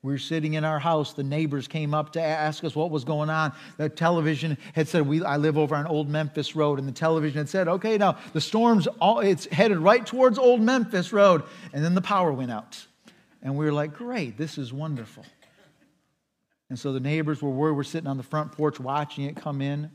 We 0.02 0.10
were 0.12 0.18
sitting 0.18 0.54
in 0.54 0.64
our 0.64 0.80
house. 0.80 1.12
The 1.12 1.22
neighbors 1.22 1.68
came 1.68 1.94
up 1.94 2.12
to 2.14 2.20
ask 2.20 2.64
us 2.64 2.74
what 2.74 2.90
was 2.90 3.04
going 3.04 3.30
on. 3.30 3.52
The 3.76 3.88
television 3.88 4.58
had 4.74 4.88
said, 4.88 5.06
we, 5.06 5.24
I 5.24 5.36
live 5.36 5.56
over 5.56 5.76
on 5.76 5.86
Old 5.86 6.08
Memphis 6.08 6.56
Road, 6.56 6.80
and 6.80 6.88
the 6.88 6.92
television 6.92 7.38
had 7.38 7.48
said, 7.48 7.68
okay, 7.68 7.98
now 7.98 8.18
the 8.32 8.40
storm's 8.40 8.88
all, 9.00 9.20
it's 9.20 9.46
headed 9.46 9.78
right 9.78 10.04
towards 10.04 10.38
Old 10.38 10.60
Memphis 10.60 11.12
Road. 11.12 11.44
And 11.72 11.84
then 11.84 11.94
the 11.94 12.02
power 12.02 12.32
went 12.32 12.50
out. 12.50 12.84
And 13.42 13.56
we 13.56 13.64
were 13.64 13.72
like, 13.72 13.94
great, 13.94 14.36
this 14.36 14.58
is 14.58 14.72
wonderful. 14.72 15.24
And 16.68 16.76
so 16.76 16.92
the 16.92 17.00
neighbors 17.00 17.40
were 17.40 17.50
worried. 17.50 17.76
We're 17.76 17.84
sitting 17.84 18.08
on 18.08 18.16
the 18.16 18.22
front 18.24 18.50
porch 18.50 18.80
watching 18.80 19.24
it 19.24 19.36
come 19.36 19.60
in, 19.60 19.88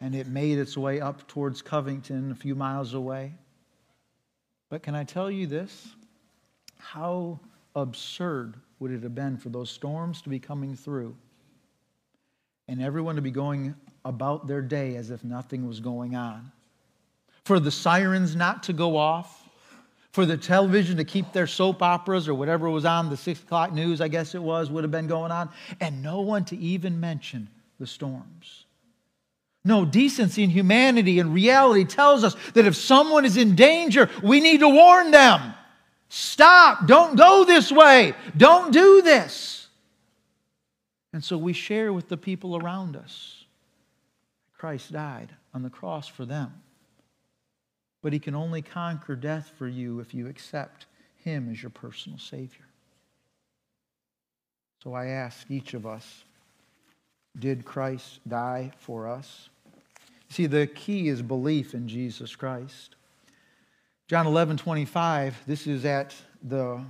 and 0.00 0.14
it 0.14 0.28
made 0.28 0.58
its 0.58 0.78
way 0.78 1.00
up 1.00 1.26
towards 1.28 1.60
Covington, 1.60 2.30
a 2.32 2.34
few 2.34 2.54
miles 2.54 2.94
away. 2.94 3.34
But 4.70 4.82
can 4.82 4.94
I 4.94 5.04
tell 5.04 5.30
you 5.30 5.46
this? 5.46 5.88
How 6.78 7.38
absurd 7.74 8.54
would 8.80 8.90
it 8.90 9.02
have 9.02 9.14
been 9.14 9.36
for 9.36 9.50
those 9.50 9.70
storms 9.70 10.22
to 10.22 10.28
be 10.28 10.40
coming 10.40 10.74
through 10.74 11.14
and 12.66 12.82
everyone 12.82 13.16
to 13.16 13.22
be 13.22 13.30
going 13.30 13.74
about 14.04 14.46
their 14.46 14.62
day 14.62 14.96
as 14.96 15.10
if 15.10 15.22
nothing 15.22 15.68
was 15.68 15.78
going 15.78 16.16
on? 16.16 16.50
For 17.44 17.60
the 17.60 17.70
sirens 17.70 18.34
not 18.34 18.64
to 18.64 18.72
go 18.72 18.96
off? 18.96 19.36
For 20.12 20.26
the 20.26 20.36
television 20.36 20.96
to 20.96 21.04
keep 21.04 21.32
their 21.32 21.46
soap 21.46 21.82
operas 21.82 22.26
or 22.26 22.34
whatever 22.34 22.68
was 22.68 22.84
on 22.84 23.10
the 23.10 23.16
six 23.16 23.40
o'clock 23.40 23.72
news, 23.72 24.00
I 24.00 24.08
guess 24.08 24.34
it 24.34 24.42
was, 24.42 24.68
would 24.68 24.82
have 24.82 24.90
been 24.90 25.06
going 25.06 25.30
on, 25.30 25.50
and 25.80 26.02
no 26.02 26.22
one 26.22 26.44
to 26.46 26.56
even 26.56 26.98
mention 26.98 27.48
the 27.78 27.86
storms. 27.86 28.64
No, 29.64 29.84
decency 29.84 30.42
and 30.42 30.50
humanity 30.50 31.20
and 31.20 31.32
reality 31.32 31.84
tells 31.84 32.24
us 32.24 32.34
that 32.54 32.66
if 32.66 32.74
someone 32.74 33.24
is 33.24 33.36
in 33.36 33.54
danger, 33.54 34.08
we 34.22 34.40
need 34.40 34.60
to 34.60 34.68
warn 34.68 35.12
them. 35.12 35.54
Stop. 36.10 36.86
Don't 36.86 37.16
go 37.16 37.44
this 37.44 37.70
way. 37.70 38.14
Don't 38.36 38.72
do 38.72 39.00
this. 39.00 39.68
And 41.12 41.24
so 41.24 41.38
we 41.38 41.52
share 41.52 41.92
with 41.92 42.08
the 42.08 42.16
people 42.16 42.56
around 42.56 42.96
us. 42.96 43.44
Christ 44.58 44.92
died 44.92 45.34
on 45.54 45.62
the 45.62 45.70
cross 45.70 46.08
for 46.08 46.26
them. 46.26 46.52
But 48.02 48.12
he 48.12 48.18
can 48.18 48.34
only 48.34 48.60
conquer 48.60 49.14
death 49.14 49.52
for 49.56 49.68
you 49.68 50.00
if 50.00 50.12
you 50.12 50.26
accept 50.26 50.86
him 51.16 51.48
as 51.50 51.62
your 51.62 51.70
personal 51.70 52.18
Savior. 52.18 52.66
So 54.82 54.92
I 54.94 55.06
ask 55.06 55.48
each 55.48 55.74
of 55.74 55.86
us 55.86 56.24
did 57.38 57.64
Christ 57.64 58.18
die 58.26 58.72
for 58.78 59.06
us? 59.06 59.48
See, 60.28 60.46
the 60.46 60.66
key 60.66 61.08
is 61.08 61.22
belief 61.22 61.74
in 61.74 61.86
Jesus 61.86 62.34
Christ. 62.34 62.96
John 64.10 64.26
11, 64.26 64.56
25, 64.56 65.44
this 65.46 65.68
is 65.68 65.84
at 65.84 66.16
the 66.42 66.82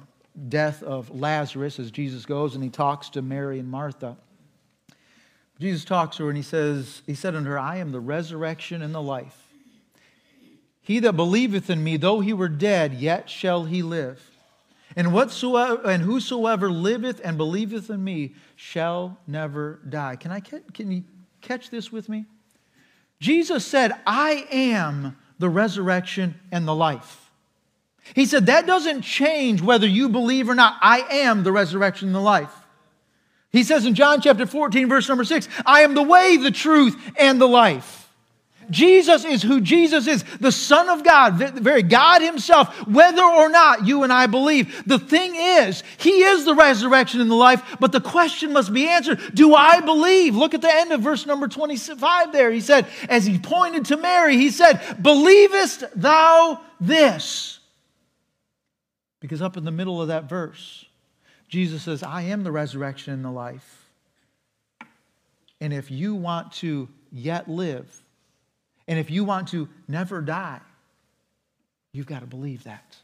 death 0.49 0.83
of 0.83 1.11
Lazarus 1.11 1.79
as 1.79 1.91
Jesus 1.91 2.25
goes 2.25 2.55
and 2.55 2.65
he 2.65 2.71
talks 2.71 3.11
to 3.11 3.21
Mary 3.21 3.59
and 3.59 3.69
Martha. 3.69 4.17
Jesus 5.59 5.85
talks 5.85 6.17
to 6.17 6.23
her 6.23 6.31
and 6.31 6.37
he 6.39 6.43
says, 6.43 7.03
He 7.05 7.15
said 7.15 7.35
unto 7.35 7.51
her, 7.51 7.59
I 7.59 7.77
am 7.77 7.93
the 7.93 8.01
resurrection 8.01 8.81
and 8.81 8.95
the 8.95 9.03
life. 9.03 9.53
He 10.81 10.99
that 11.01 11.13
believeth 11.13 11.69
in 11.69 11.85
me, 11.85 11.99
though 11.99 12.21
he 12.21 12.33
were 12.33 12.49
dead, 12.49 12.95
yet 12.95 13.29
shall 13.29 13.65
he 13.65 13.83
live. 13.83 14.31
And 14.97 15.13
whatsoever 15.13 15.91
and 15.91 16.03
whosoever 16.03 16.71
liveth 16.71 17.21
and 17.23 17.37
believeth 17.37 17.91
in 17.91 18.03
me 18.03 18.35
shall 18.57 19.19
never 19.27 19.81
die. 19.87 20.17
Can 20.17 20.33
I 20.33 20.41
can 20.41 20.91
you 20.91 21.05
catch 21.43 21.69
this 21.69 21.93
with 21.93 22.09
me? 22.09 22.25
Jesus 23.21 23.67
said, 23.67 23.93
I 24.07 24.47
am 24.51 25.19
the 25.41 25.49
resurrection, 25.49 26.39
and 26.53 26.69
the 26.69 26.75
life. 26.75 27.31
He 28.15 28.27
said, 28.27 28.47
That 28.47 28.67
doesn't 28.67 29.03
change 29.03 29.61
whether 29.61 29.87
you 29.87 30.09
believe 30.09 30.49
or 30.49 30.55
not. 30.55 30.77
I 30.81 31.01
am 31.11 31.43
the 31.43 31.53
resurrection 31.53 32.09
and 32.09 32.15
the 32.15 32.21
life. 32.21 32.55
He 33.51 33.65
says 33.65 33.85
in 33.85 33.95
John 33.95 34.21
chapter 34.21 34.47
14, 34.47 34.89
verse 34.89 35.09
number 35.09 35.25
6, 35.25 35.49
I 35.67 35.81
am 35.81 35.95
the 35.95 36.03
way, 36.03 36.37
the 36.37 36.53
truth, 36.53 36.97
and 37.17 37.41
the 37.41 37.49
life. 37.49 38.00
Jesus 38.71 39.25
is 39.25 39.43
who 39.43 39.61
Jesus 39.61 40.07
is, 40.07 40.25
the 40.41 40.53
Son 40.53 40.89
of 40.89 41.03
God, 41.05 41.39
the 41.39 41.61
very 41.61 41.83
God 41.83 42.23
Himself, 42.23 42.87
whether 42.87 43.23
or 43.23 43.49
not 43.49 43.87
you 43.87 44.03
and 44.03 44.13
I 44.13 44.27
believe. 44.27 44.85
The 44.87 44.99
thing 44.99 45.35
is, 45.35 45.83
He 45.99 46.23
is 46.23 46.45
the 46.45 46.55
resurrection 46.55 47.21
and 47.21 47.31
the 47.31 47.35
life, 47.35 47.63
but 47.81 47.93
the 47.93 48.01
question 48.01 48.53
must 48.53 48.73
be 48.73 48.89
answered 48.89 49.21
Do 49.35 49.55
I 49.55 49.81
believe? 49.81 50.37
Look 50.37 50.55
at 50.55 50.63
the 50.63 50.73
end 50.73 50.93
of 50.93 51.01
verse 51.01 51.27
number 51.27 51.49
25 51.49 52.33
there. 52.33 52.51
He 52.51 52.61
said, 52.61 52.87
as 53.09 53.27
He 53.27 53.39
pointed 53.39 53.87
to 53.87 53.97
Mary, 53.97 54.37
He 54.37 54.51
said, 54.51 55.03
Believest 55.03 55.85
thou 55.95 56.61
this? 56.81 57.59
Because 59.21 59.43
up 59.43 59.57
in 59.57 59.65
the 59.65 59.71
middle 59.71 60.01
of 60.01 60.09
that 60.09 60.25
verse, 60.25 60.87
Jesus 61.49 61.83
says, 61.83 62.03
I 62.03 62.23
am 62.23 62.45
the 62.45 62.53
resurrection 62.53 63.13
and 63.13 63.25
the 63.25 63.31
life. 63.31 63.91
And 65.61 65.73
if 65.73 65.91
you 65.91 66.15
want 66.15 66.53
to 66.53 66.89
yet 67.13 67.49
live, 67.49 68.01
and 68.91 68.99
if 68.99 69.09
you 69.09 69.23
want 69.23 69.49
to 69.49 69.69
never 69.87 70.21
die, 70.21 70.61
you've 71.93 72.09
got 72.09 72.21
to 72.21 72.27
believe 72.27 72.65
that. 72.65 72.97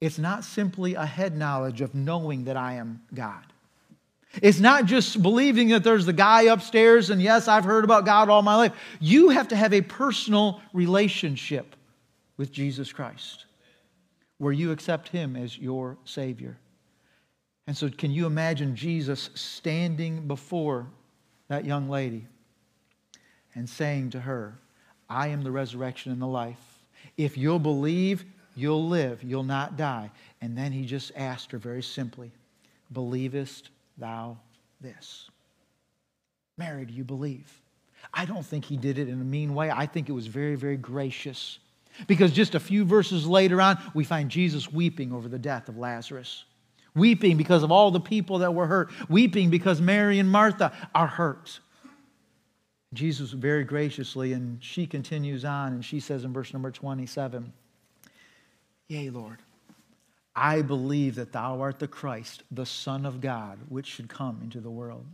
It's 0.00 0.16
not 0.16 0.44
simply 0.44 0.94
a 0.94 1.04
head 1.04 1.36
knowledge 1.36 1.80
of 1.80 1.92
knowing 1.92 2.44
that 2.44 2.56
I 2.56 2.74
am 2.74 3.02
God. 3.12 3.42
It's 4.40 4.60
not 4.60 4.84
just 4.84 5.20
believing 5.20 5.70
that 5.70 5.82
there's 5.82 6.06
the 6.06 6.12
guy 6.12 6.42
upstairs 6.42 7.10
and 7.10 7.20
yes, 7.20 7.48
I've 7.48 7.64
heard 7.64 7.82
about 7.82 8.06
God 8.06 8.28
all 8.28 8.42
my 8.42 8.54
life. 8.54 8.72
You 9.00 9.30
have 9.30 9.48
to 9.48 9.56
have 9.56 9.74
a 9.74 9.80
personal 9.80 10.62
relationship 10.72 11.74
with 12.36 12.52
Jesus 12.52 12.92
Christ 12.92 13.46
where 14.38 14.52
you 14.52 14.70
accept 14.70 15.08
Him 15.08 15.34
as 15.34 15.58
your 15.58 15.98
Savior. 16.04 16.58
And 17.66 17.76
so, 17.76 17.88
can 17.88 18.12
you 18.12 18.26
imagine 18.26 18.76
Jesus 18.76 19.30
standing 19.34 20.28
before 20.28 20.86
that 21.48 21.64
young 21.64 21.88
lady 21.88 22.28
and 23.56 23.68
saying 23.68 24.10
to 24.10 24.20
her, 24.20 24.60
I 25.08 25.28
am 25.28 25.42
the 25.42 25.50
resurrection 25.50 26.12
and 26.12 26.20
the 26.20 26.26
life. 26.26 26.60
If 27.16 27.38
you'll 27.38 27.58
believe, 27.58 28.24
you'll 28.54 28.88
live, 28.88 29.22
you'll 29.22 29.42
not 29.42 29.76
die. 29.76 30.10
And 30.40 30.56
then 30.56 30.72
he 30.72 30.84
just 30.84 31.12
asked 31.16 31.52
her 31.52 31.58
very 31.58 31.82
simply, 31.82 32.32
Believest 32.92 33.70
thou 33.98 34.38
this? 34.80 35.30
Mary, 36.58 36.84
do 36.84 36.94
you 36.94 37.04
believe? 37.04 37.52
I 38.14 38.24
don't 38.24 38.44
think 38.44 38.64
he 38.64 38.76
did 38.76 38.98
it 38.98 39.08
in 39.08 39.20
a 39.20 39.24
mean 39.24 39.54
way. 39.54 39.70
I 39.70 39.86
think 39.86 40.08
it 40.08 40.12
was 40.12 40.26
very, 40.26 40.54
very 40.54 40.76
gracious. 40.76 41.58
Because 42.06 42.32
just 42.32 42.54
a 42.54 42.60
few 42.60 42.84
verses 42.84 43.26
later 43.26 43.60
on, 43.60 43.78
we 43.94 44.04
find 44.04 44.30
Jesus 44.30 44.70
weeping 44.72 45.12
over 45.12 45.28
the 45.28 45.38
death 45.38 45.68
of 45.68 45.78
Lazarus. 45.78 46.44
Weeping 46.94 47.36
because 47.36 47.62
of 47.62 47.70
all 47.70 47.90
the 47.90 48.00
people 48.00 48.38
that 48.38 48.54
were 48.54 48.66
hurt. 48.66 48.90
Weeping 49.08 49.50
because 49.50 49.80
Mary 49.80 50.18
and 50.18 50.30
Martha 50.30 50.72
are 50.94 51.06
hurt. 51.06 51.60
Jesus 52.94 53.32
very 53.32 53.64
graciously, 53.64 54.32
and 54.32 54.62
she 54.62 54.86
continues 54.86 55.44
on, 55.44 55.72
and 55.72 55.84
she 55.84 56.00
says 56.00 56.24
in 56.24 56.32
verse 56.32 56.52
number 56.52 56.70
27 56.70 57.52
Yea, 58.88 59.10
Lord, 59.10 59.38
I 60.34 60.62
believe 60.62 61.16
that 61.16 61.32
thou 61.32 61.60
art 61.60 61.78
the 61.78 61.88
Christ, 61.88 62.44
the 62.50 62.66
Son 62.66 63.04
of 63.04 63.20
God, 63.20 63.58
which 63.68 63.86
should 63.86 64.08
come 64.08 64.40
into 64.42 64.60
the 64.60 64.70
world. 64.70 65.04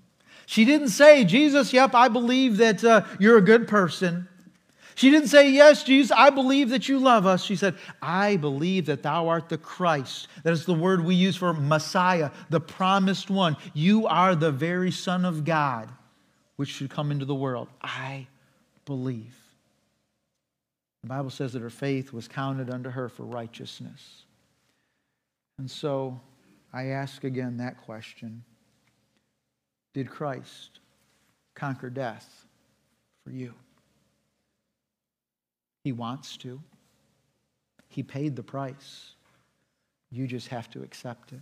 She 0.46 0.64
didn't 0.64 0.88
say, 0.88 1.24
Jesus, 1.24 1.72
yep, 1.72 1.94
I 1.94 2.08
believe 2.08 2.58
that 2.58 2.84
uh, 2.84 3.04
you're 3.18 3.38
a 3.38 3.42
good 3.42 3.68
person. 3.68 4.28
She 4.94 5.10
didn't 5.10 5.28
say, 5.28 5.50
Yes, 5.50 5.84
Jesus, 5.84 6.12
I 6.14 6.28
believe 6.28 6.68
that 6.70 6.88
you 6.88 6.98
love 6.98 7.26
us. 7.26 7.42
She 7.42 7.56
said, 7.56 7.76
I 8.02 8.36
believe 8.36 8.86
that 8.86 9.02
thou 9.02 9.28
art 9.28 9.48
the 9.48 9.56
Christ. 9.56 10.28
That 10.42 10.52
is 10.52 10.66
the 10.66 10.74
word 10.74 11.02
we 11.02 11.14
use 11.14 11.36
for 11.36 11.54
Messiah, 11.54 12.30
the 12.50 12.60
promised 12.60 13.30
one. 13.30 13.56
You 13.72 14.06
are 14.06 14.34
the 14.34 14.52
very 14.52 14.90
Son 14.90 15.24
of 15.24 15.44
God 15.44 15.88
which 16.56 16.68
should 16.68 16.90
come 16.90 17.10
into 17.10 17.24
the 17.24 17.34
world. 17.34 17.68
I 17.80 18.26
believe. 18.84 19.36
The 21.02 21.08
Bible 21.08 21.30
says 21.30 21.52
that 21.52 21.62
her 21.62 21.70
faith 21.70 22.12
was 22.12 22.28
counted 22.28 22.70
unto 22.70 22.90
her 22.90 23.08
for 23.08 23.24
righteousness. 23.24 24.24
And 25.58 25.70
so 25.70 26.20
I 26.72 26.86
ask 26.86 27.24
again 27.24 27.56
that 27.58 27.82
question 27.82 28.44
Did 29.94 30.08
Christ 30.08 30.80
conquer 31.54 31.90
death 31.90 32.46
for 33.24 33.32
you? 33.32 33.54
He 35.84 35.92
wants 35.92 36.36
to. 36.38 36.60
He 37.88 38.02
paid 38.02 38.36
the 38.36 38.42
price. 38.42 39.14
You 40.10 40.26
just 40.26 40.48
have 40.48 40.70
to 40.70 40.82
accept 40.82 41.32
it. 41.32 41.40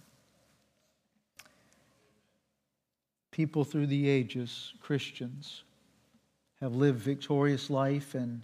People 3.31 3.65
through 3.65 3.87
the 3.87 4.09
ages, 4.09 4.75
Christians, 4.81 5.63
have 6.61 6.75
lived 6.75 6.99
victorious 6.99 7.71
life 7.71 8.15
and 8.15 8.43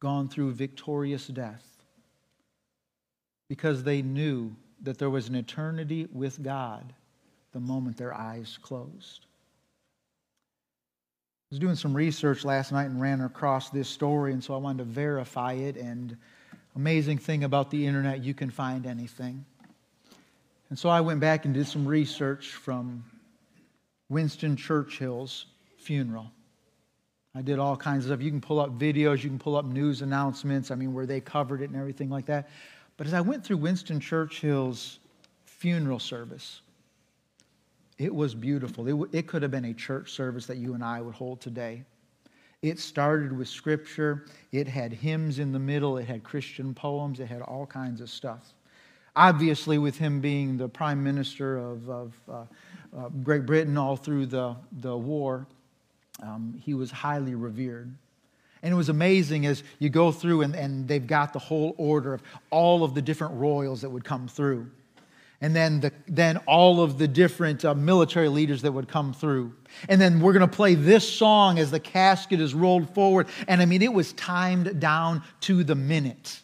gone 0.00 0.28
through 0.28 0.52
victorious 0.52 1.26
death 1.26 1.64
because 3.48 3.82
they 3.82 4.02
knew 4.02 4.54
that 4.82 4.98
there 4.98 5.10
was 5.10 5.28
an 5.28 5.34
eternity 5.34 6.06
with 6.12 6.42
God 6.42 6.92
the 7.52 7.60
moment 7.60 7.96
their 7.96 8.14
eyes 8.14 8.58
closed. 8.60 9.26
I 11.46 11.54
was 11.54 11.58
doing 11.58 11.76
some 11.76 11.94
research 11.94 12.44
last 12.44 12.72
night 12.72 12.86
and 12.86 13.00
ran 13.00 13.20
across 13.20 13.70
this 13.70 13.88
story, 13.88 14.32
and 14.32 14.42
so 14.42 14.52
I 14.52 14.58
wanted 14.58 14.78
to 14.78 14.84
verify 14.84 15.52
it. 15.52 15.76
And 15.76 16.16
amazing 16.74 17.18
thing 17.18 17.44
about 17.44 17.70
the 17.70 17.86
internet, 17.86 18.22
you 18.22 18.34
can 18.34 18.50
find 18.50 18.84
anything. 18.84 19.44
And 20.68 20.78
so 20.78 20.88
I 20.88 21.00
went 21.00 21.20
back 21.20 21.44
and 21.44 21.54
did 21.54 21.68
some 21.68 21.86
research 21.86 22.48
from 22.48 23.04
Winston 24.08 24.56
Churchill's 24.56 25.46
funeral. 25.78 26.30
I 27.34 27.42
did 27.42 27.58
all 27.58 27.76
kinds 27.76 28.04
of 28.04 28.10
stuff. 28.10 28.22
You 28.22 28.30
can 28.30 28.40
pull 28.40 28.60
up 28.60 28.78
videos, 28.78 29.22
you 29.22 29.28
can 29.28 29.38
pull 29.38 29.56
up 29.56 29.66
news 29.66 30.02
announcements, 30.02 30.70
I 30.70 30.74
mean, 30.74 30.94
where 30.94 31.06
they 31.06 31.20
covered 31.20 31.60
it 31.60 31.68
and 31.68 31.76
everything 31.76 32.08
like 32.08 32.26
that. 32.26 32.48
But 32.96 33.06
as 33.06 33.12
I 33.12 33.20
went 33.20 33.44
through 33.44 33.58
Winston 33.58 34.00
Churchill's 34.00 35.00
funeral 35.44 35.98
service, 35.98 36.62
it 37.98 38.14
was 38.14 38.34
beautiful. 38.34 39.04
It, 39.04 39.08
it 39.12 39.26
could 39.26 39.42
have 39.42 39.50
been 39.50 39.66
a 39.66 39.74
church 39.74 40.12
service 40.12 40.46
that 40.46 40.56
you 40.56 40.74
and 40.74 40.82
I 40.82 41.00
would 41.00 41.14
hold 41.14 41.40
today. 41.40 41.84
It 42.62 42.78
started 42.78 43.36
with 43.36 43.48
scripture, 43.48 44.24
it 44.50 44.66
had 44.66 44.92
hymns 44.92 45.38
in 45.38 45.52
the 45.52 45.58
middle, 45.58 45.98
it 45.98 46.06
had 46.06 46.24
Christian 46.24 46.74
poems, 46.74 47.20
it 47.20 47.26
had 47.26 47.42
all 47.42 47.66
kinds 47.66 48.00
of 48.00 48.08
stuff. 48.08 48.54
Obviously, 49.16 49.78
with 49.78 49.96
him 49.96 50.20
being 50.20 50.56
the 50.56 50.68
prime 50.68 51.02
minister 51.02 51.58
of, 51.58 51.88
of 51.88 52.12
uh, 52.30 52.44
uh, 52.96 53.08
Great 53.24 53.46
Britain 53.46 53.76
all 53.78 53.96
through 53.96 54.26
the, 54.26 54.54
the 54.80 54.96
war, 54.96 55.46
um, 56.22 56.60
he 56.62 56.74
was 56.74 56.90
highly 56.90 57.34
revered. 57.34 57.92
And 58.62 58.72
it 58.72 58.76
was 58.76 58.88
amazing 58.88 59.46
as 59.46 59.62
you 59.78 59.88
go 59.88 60.12
through, 60.12 60.42
and, 60.42 60.54
and 60.54 60.86
they've 60.86 61.06
got 61.06 61.32
the 61.32 61.38
whole 61.38 61.74
order 61.78 62.14
of 62.14 62.22
all 62.50 62.84
of 62.84 62.94
the 62.94 63.02
different 63.02 63.34
royals 63.34 63.80
that 63.82 63.90
would 63.90 64.04
come 64.04 64.28
through 64.28 64.70
and 65.40 65.54
then, 65.54 65.80
the, 65.80 65.92
then 66.08 66.38
all 66.46 66.82
of 66.82 66.98
the 66.98 67.06
different 67.06 67.64
uh, 67.64 67.74
military 67.74 68.28
leaders 68.28 68.62
that 68.62 68.72
would 68.72 68.88
come 68.88 69.12
through. 69.12 69.54
And 69.88 70.00
then 70.00 70.20
we're 70.20 70.32
going 70.32 70.48
to 70.48 70.56
play 70.56 70.74
this 70.74 71.08
song 71.08 71.58
as 71.58 71.70
the 71.70 71.80
casket 71.80 72.40
is 72.40 72.54
rolled 72.54 72.94
forward. 72.94 73.28
And 73.46 73.60
I 73.60 73.66
mean, 73.66 73.82
it 73.82 73.92
was 73.92 74.12
timed 74.14 74.80
down 74.80 75.22
to 75.42 75.62
the 75.62 75.74
minute. 75.74 76.40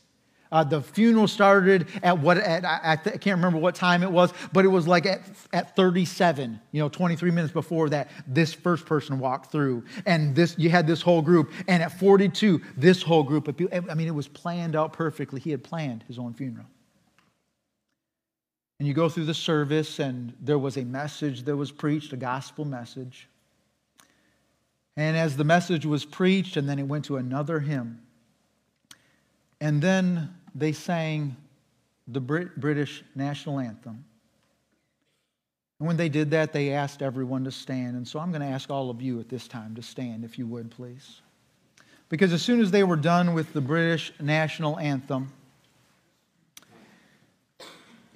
Uh, 0.52 0.62
the 0.62 0.82
funeral 0.82 1.26
started 1.26 1.88
at 2.02 2.18
what, 2.18 2.36
at, 2.36 2.62
I, 2.66 2.92
I 2.92 2.96
can't 2.96 3.38
remember 3.38 3.56
what 3.56 3.74
time 3.74 4.02
it 4.02 4.12
was, 4.12 4.34
but 4.52 4.66
it 4.66 4.68
was 4.68 4.86
like 4.86 5.06
at, 5.06 5.22
at 5.54 5.74
37, 5.74 6.60
you 6.72 6.80
know, 6.80 6.90
23 6.90 7.30
minutes 7.30 7.54
before 7.54 7.88
that, 7.88 8.10
this 8.26 8.52
first 8.52 8.84
person 8.84 9.18
walked 9.18 9.50
through. 9.50 9.82
And 10.04 10.36
this, 10.36 10.54
you 10.58 10.68
had 10.68 10.86
this 10.86 11.00
whole 11.00 11.22
group. 11.22 11.50
And 11.66 11.82
at 11.82 11.98
42, 11.98 12.60
this 12.76 13.02
whole 13.02 13.22
group 13.22 13.48
of 13.48 13.56
people, 13.56 13.80
I 13.90 13.94
mean, 13.94 14.06
it 14.06 14.14
was 14.14 14.28
planned 14.28 14.76
out 14.76 14.92
perfectly. 14.92 15.40
He 15.40 15.50
had 15.50 15.64
planned 15.64 16.04
his 16.06 16.18
own 16.18 16.34
funeral. 16.34 16.66
And 18.78 18.86
you 18.86 18.92
go 18.92 19.08
through 19.08 19.24
the 19.24 19.34
service, 19.34 20.00
and 20.00 20.34
there 20.38 20.58
was 20.58 20.76
a 20.76 20.84
message 20.84 21.44
that 21.44 21.56
was 21.56 21.72
preached, 21.72 22.12
a 22.12 22.16
gospel 22.16 22.66
message. 22.66 23.26
And 24.98 25.16
as 25.16 25.38
the 25.38 25.44
message 25.44 25.86
was 25.86 26.04
preached, 26.04 26.58
and 26.58 26.68
then 26.68 26.78
it 26.78 26.82
went 26.82 27.06
to 27.06 27.16
another 27.16 27.60
hymn, 27.60 28.02
and 29.62 29.80
then 29.80 30.34
they 30.54 30.72
sang 30.72 31.36
the 32.08 32.20
Brit- 32.20 32.58
British 32.58 33.04
national 33.14 33.58
anthem. 33.58 34.04
And 35.78 35.86
when 35.86 35.96
they 35.96 36.08
did 36.08 36.30
that, 36.30 36.52
they 36.52 36.70
asked 36.70 37.02
everyone 37.02 37.44
to 37.44 37.50
stand. 37.50 37.96
And 37.96 38.06
so 38.06 38.20
I'm 38.20 38.30
going 38.30 38.42
to 38.42 38.46
ask 38.46 38.70
all 38.70 38.90
of 38.90 39.02
you 39.02 39.18
at 39.20 39.28
this 39.28 39.48
time 39.48 39.74
to 39.74 39.82
stand, 39.82 40.24
if 40.24 40.38
you 40.38 40.46
would, 40.46 40.70
please. 40.70 41.20
Because 42.08 42.32
as 42.32 42.42
soon 42.42 42.60
as 42.60 42.70
they 42.70 42.84
were 42.84 42.96
done 42.96 43.34
with 43.34 43.52
the 43.52 43.60
British 43.60 44.12
national 44.20 44.78
anthem, 44.78 45.32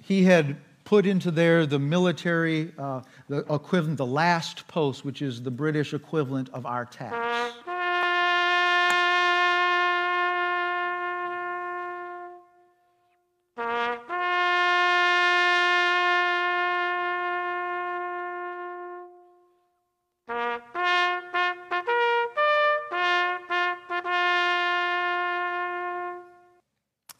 he 0.01 0.23
had 0.23 0.55
put 0.85 1.05
into 1.05 1.31
there 1.31 1.65
the 1.65 1.79
military, 1.79 2.71
uh, 2.77 3.01
the 3.27 3.39
equivalent, 3.53 3.97
the 3.97 4.05
last 4.05 4.65
post, 4.69 5.03
which 5.03 5.21
is 5.21 5.41
the 5.41 5.51
British 5.51 5.93
equivalent 5.93 6.49
of 6.53 6.65
our 6.65 6.85
taps. 6.85 7.57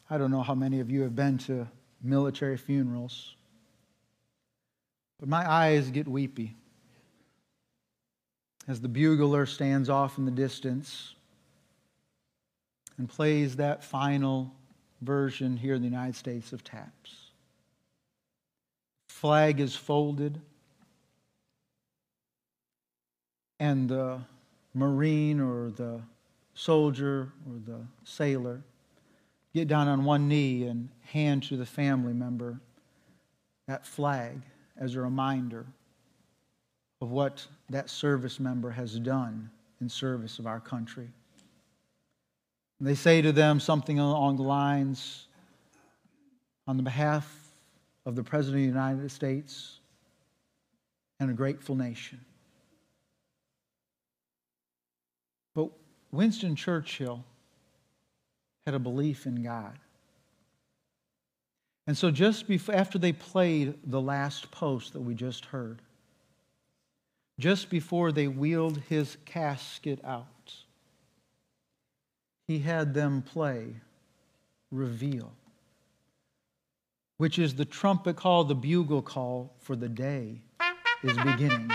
I 0.10 0.18
don't 0.18 0.32
know 0.32 0.42
how 0.42 0.56
many 0.56 0.80
of 0.80 0.90
you 0.90 1.02
have 1.02 1.16
been 1.16 1.38
to 1.40 1.68
military 2.02 2.58
funerals. 2.58 3.36
But 5.20 5.28
my 5.28 5.50
eyes 5.50 5.90
get 5.90 6.08
weepy 6.08 6.56
as 8.68 8.82
the 8.82 8.88
bugler 8.88 9.46
stands 9.46 9.90
off 9.90 10.18
in 10.18 10.26
the 10.26 10.32
distance 10.32 11.16
and 12.98 13.10
plays 13.10 13.56
that 13.56 13.84
final 13.84 14.54
version 15.02 15.58
here 15.58 15.76
in 15.76 15.82
the 15.82 15.88
United 15.88 16.16
States 16.16 16.54
of 16.54 16.64
taps. 16.64 17.32
Flag 19.10 19.60
is 19.60 19.76
folded, 19.76 20.40
and 23.60 23.90
the 23.90 24.20
Marine 24.74 25.40
or 25.40 25.72
the 25.72 26.02
soldier 26.54 27.32
or 27.48 27.60
the 27.66 27.82
sailor 28.04 28.62
get 29.54 29.68
down 29.68 29.88
on 29.88 30.04
one 30.04 30.28
knee 30.28 30.64
and 30.64 30.90
hand 31.06 31.44
to 31.44 31.58
the 31.58 31.66
family 31.66 32.14
member 32.14 32.60
that 33.68 33.86
flag 33.86 34.42
as 34.78 34.96
a 34.96 35.02
reminder 35.02 35.66
of 37.02 37.10
what 37.10 37.46
that 37.70 37.90
service 37.90 38.40
member 38.40 38.72
has 38.72 38.98
done 39.00 39.50
in 39.82 39.90
service 39.90 40.40
of 40.40 40.48
our 40.48 40.60
country. 40.60 41.08
And 42.80 42.88
they 42.88 42.96
say 42.96 43.22
to 43.22 43.32
them 43.32 43.60
something 43.60 44.00
along 44.00 44.38
the 44.38 44.44
lines 44.44 45.28
on 46.68 46.78
the 46.78 46.84
behalf 46.84 47.32
of 48.06 48.16
the 48.16 48.24
President 48.24 48.68
of 48.68 48.74
the 48.74 48.80
United 48.80 49.12
States 49.12 49.80
and 51.20 51.30
a 51.30 51.34
grateful 51.34 51.76
nation. 51.76 52.20
But 55.56 55.70
Winston 56.12 56.56
Churchill 56.56 57.24
had 58.68 58.76
a 58.76 58.80
belief 58.80 59.26
in 59.26 59.44
God. 59.44 59.80
And 61.88 61.98
so, 61.98 62.12
just 62.12 62.50
before, 62.50 62.76
after 62.76 63.00
they 63.00 63.14
played 63.14 63.76
the 63.86 64.02
last 64.02 64.52
post 64.52 64.92
that 64.92 65.00
we 65.00 65.14
just 65.14 65.46
heard, 65.46 65.82
just 67.40 67.70
before 67.70 68.12
they 68.12 68.28
wheeled 68.28 68.82
his 68.90 69.16
casket 69.24 70.02
out, 70.04 70.54
he 72.46 72.60
had 72.60 72.94
them 72.94 73.22
play 73.22 73.68
Reveille, 74.70 75.32
which 77.16 77.40
is 77.40 77.56
the 77.56 77.64
trumpet 77.64 78.18
call, 78.18 78.44
the 78.44 78.54
bugle 78.54 79.02
call 79.02 79.56
for 79.60 79.78
the 79.78 79.88
day 79.88 80.42
is 81.04 81.16
beginning. 81.20 81.72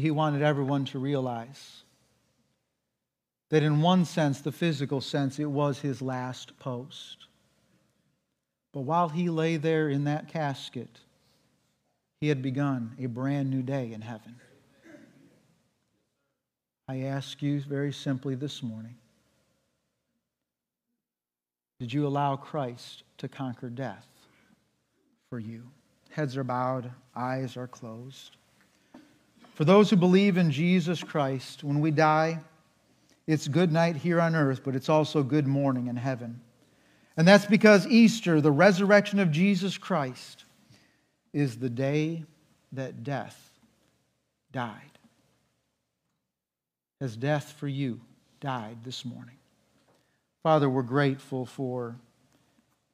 He 0.00 0.10
wanted 0.10 0.42
everyone 0.42 0.84
to 0.86 0.98
realize 0.98 1.82
that, 3.50 3.62
in 3.62 3.82
one 3.82 4.04
sense, 4.04 4.40
the 4.40 4.52
physical 4.52 5.00
sense, 5.00 5.38
it 5.38 5.50
was 5.50 5.80
his 5.80 6.00
last 6.00 6.58
post. 6.58 7.26
But 8.72 8.80
while 8.80 9.10
he 9.10 9.28
lay 9.28 9.58
there 9.58 9.88
in 9.88 10.04
that 10.04 10.28
casket, 10.28 11.00
he 12.20 12.28
had 12.28 12.40
begun 12.40 12.96
a 12.98 13.06
brand 13.06 13.50
new 13.50 13.62
day 13.62 13.92
in 13.92 14.00
heaven. 14.00 14.36
I 16.88 17.00
ask 17.00 17.42
you 17.42 17.60
very 17.60 17.92
simply 17.92 18.34
this 18.34 18.62
morning 18.62 18.96
Did 21.80 21.92
you 21.92 22.06
allow 22.06 22.36
Christ 22.36 23.02
to 23.18 23.28
conquer 23.28 23.68
death 23.68 24.06
for 25.28 25.38
you? 25.38 25.64
Heads 26.10 26.36
are 26.36 26.44
bowed, 26.44 26.90
eyes 27.16 27.56
are 27.56 27.66
closed. 27.66 28.36
For 29.62 29.66
those 29.66 29.90
who 29.90 29.96
believe 29.96 30.38
in 30.38 30.50
Jesus 30.50 31.04
Christ, 31.04 31.62
when 31.62 31.78
we 31.78 31.92
die, 31.92 32.40
it's 33.28 33.46
good 33.46 33.70
night 33.70 33.94
here 33.94 34.20
on 34.20 34.34
earth, 34.34 34.62
but 34.64 34.74
it's 34.74 34.88
also 34.88 35.22
good 35.22 35.46
morning 35.46 35.86
in 35.86 35.94
heaven. 35.94 36.40
And 37.16 37.28
that's 37.28 37.46
because 37.46 37.86
Easter, 37.86 38.40
the 38.40 38.50
resurrection 38.50 39.20
of 39.20 39.30
Jesus 39.30 39.78
Christ, 39.78 40.46
is 41.32 41.58
the 41.58 41.70
day 41.70 42.24
that 42.72 43.04
death 43.04 43.52
died. 44.50 44.98
Has 47.00 47.16
death 47.16 47.52
for 47.52 47.68
you 47.68 48.00
died 48.40 48.78
this 48.82 49.04
morning? 49.04 49.36
Father, 50.42 50.68
we're 50.68 50.82
grateful 50.82 51.46
for 51.46 51.94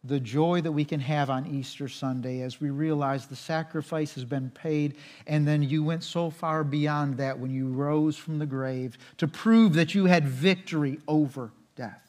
the 0.04 0.20
joy 0.20 0.60
that 0.60 0.72
we 0.72 0.84
can 0.84 1.00
have 1.00 1.28
on 1.28 1.46
Easter 1.46 1.88
Sunday 1.88 2.42
as 2.42 2.60
we 2.60 2.70
realize 2.70 3.26
the 3.26 3.36
sacrifice 3.36 4.14
has 4.14 4.24
been 4.24 4.50
paid, 4.50 4.96
and 5.26 5.46
then 5.46 5.62
you 5.62 5.82
went 5.82 6.04
so 6.04 6.30
far 6.30 6.62
beyond 6.62 7.16
that 7.16 7.38
when 7.38 7.50
you 7.50 7.68
rose 7.68 8.16
from 8.16 8.38
the 8.38 8.46
grave 8.46 8.96
to 9.16 9.26
prove 9.26 9.74
that 9.74 9.94
you 9.94 10.06
had 10.06 10.26
victory 10.26 10.98
over 11.08 11.50
death. 11.74 12.08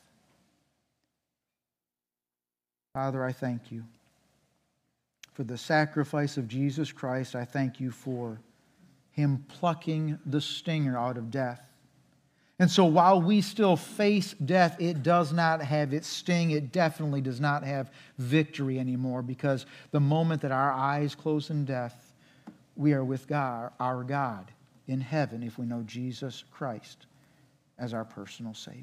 Father, 2.93 3.23
I 3.23 3.31
thank 3.31 3.71
you 3.71 3.83
for 5.33 5.43
the 5.43 5.57
sacrifice 5.57 6.37
of 6.37 6.47
Jesus 6.47 6.91
Christ. 6.91 7.35
I 7.35 7.45
thank 7.45 7.79
you 7.79 7.91
for 7.91 8.39
him 9.11 9.45
plucking 9.47 10.19
the 10.25 10.41
stinger 10.41 10.97
out 10.97 11.17
of 11.17 11.31
death. 11.31 11.68
And 12.59 12.69
so 12.69 12.83
while 12.83 13.21
we 13.21 13.39
still 13.39 13.77
face 13.77 14.33
death, 14.33 14.75
it 14.81 15.01
does 15.01 15.31
not 15.31 15.61
have 15.61 15.93
its 15.93 16.07
sting. 16.07 16.51
It 16.51 16.73
definitely 16.73 17.21
does 17.21 17.39
not 17.39 17.63
have 17.63 17.89
victory 18.17 18.77
anymore 18.77 19.21
because 19.21 19.65
the 19.91 20.01
moment 20.01 20.41
that 20.41 20.51
our 20.51 20.71
eyes 20.71 21.15
close 21.15 21.49
in 21.49 21.63
death, 21.63 22.13
we 22.75 22.91
are 22.93 23.03
with 23.03 23.27
God, 23.27 23.71
our 23.79 24.03
God 24.03 24.51
in 24.87 24.99
heaven 24.99 25.41
if 25.41 25.57
we 25.57 25.65
know 25.65 25.83
Jesus 25.83 26.43
Christ 26.51 27.05
as 27.77 27.93
our 27.93 28.03
personal 28.03 28.53
Savior. 28.53 28.77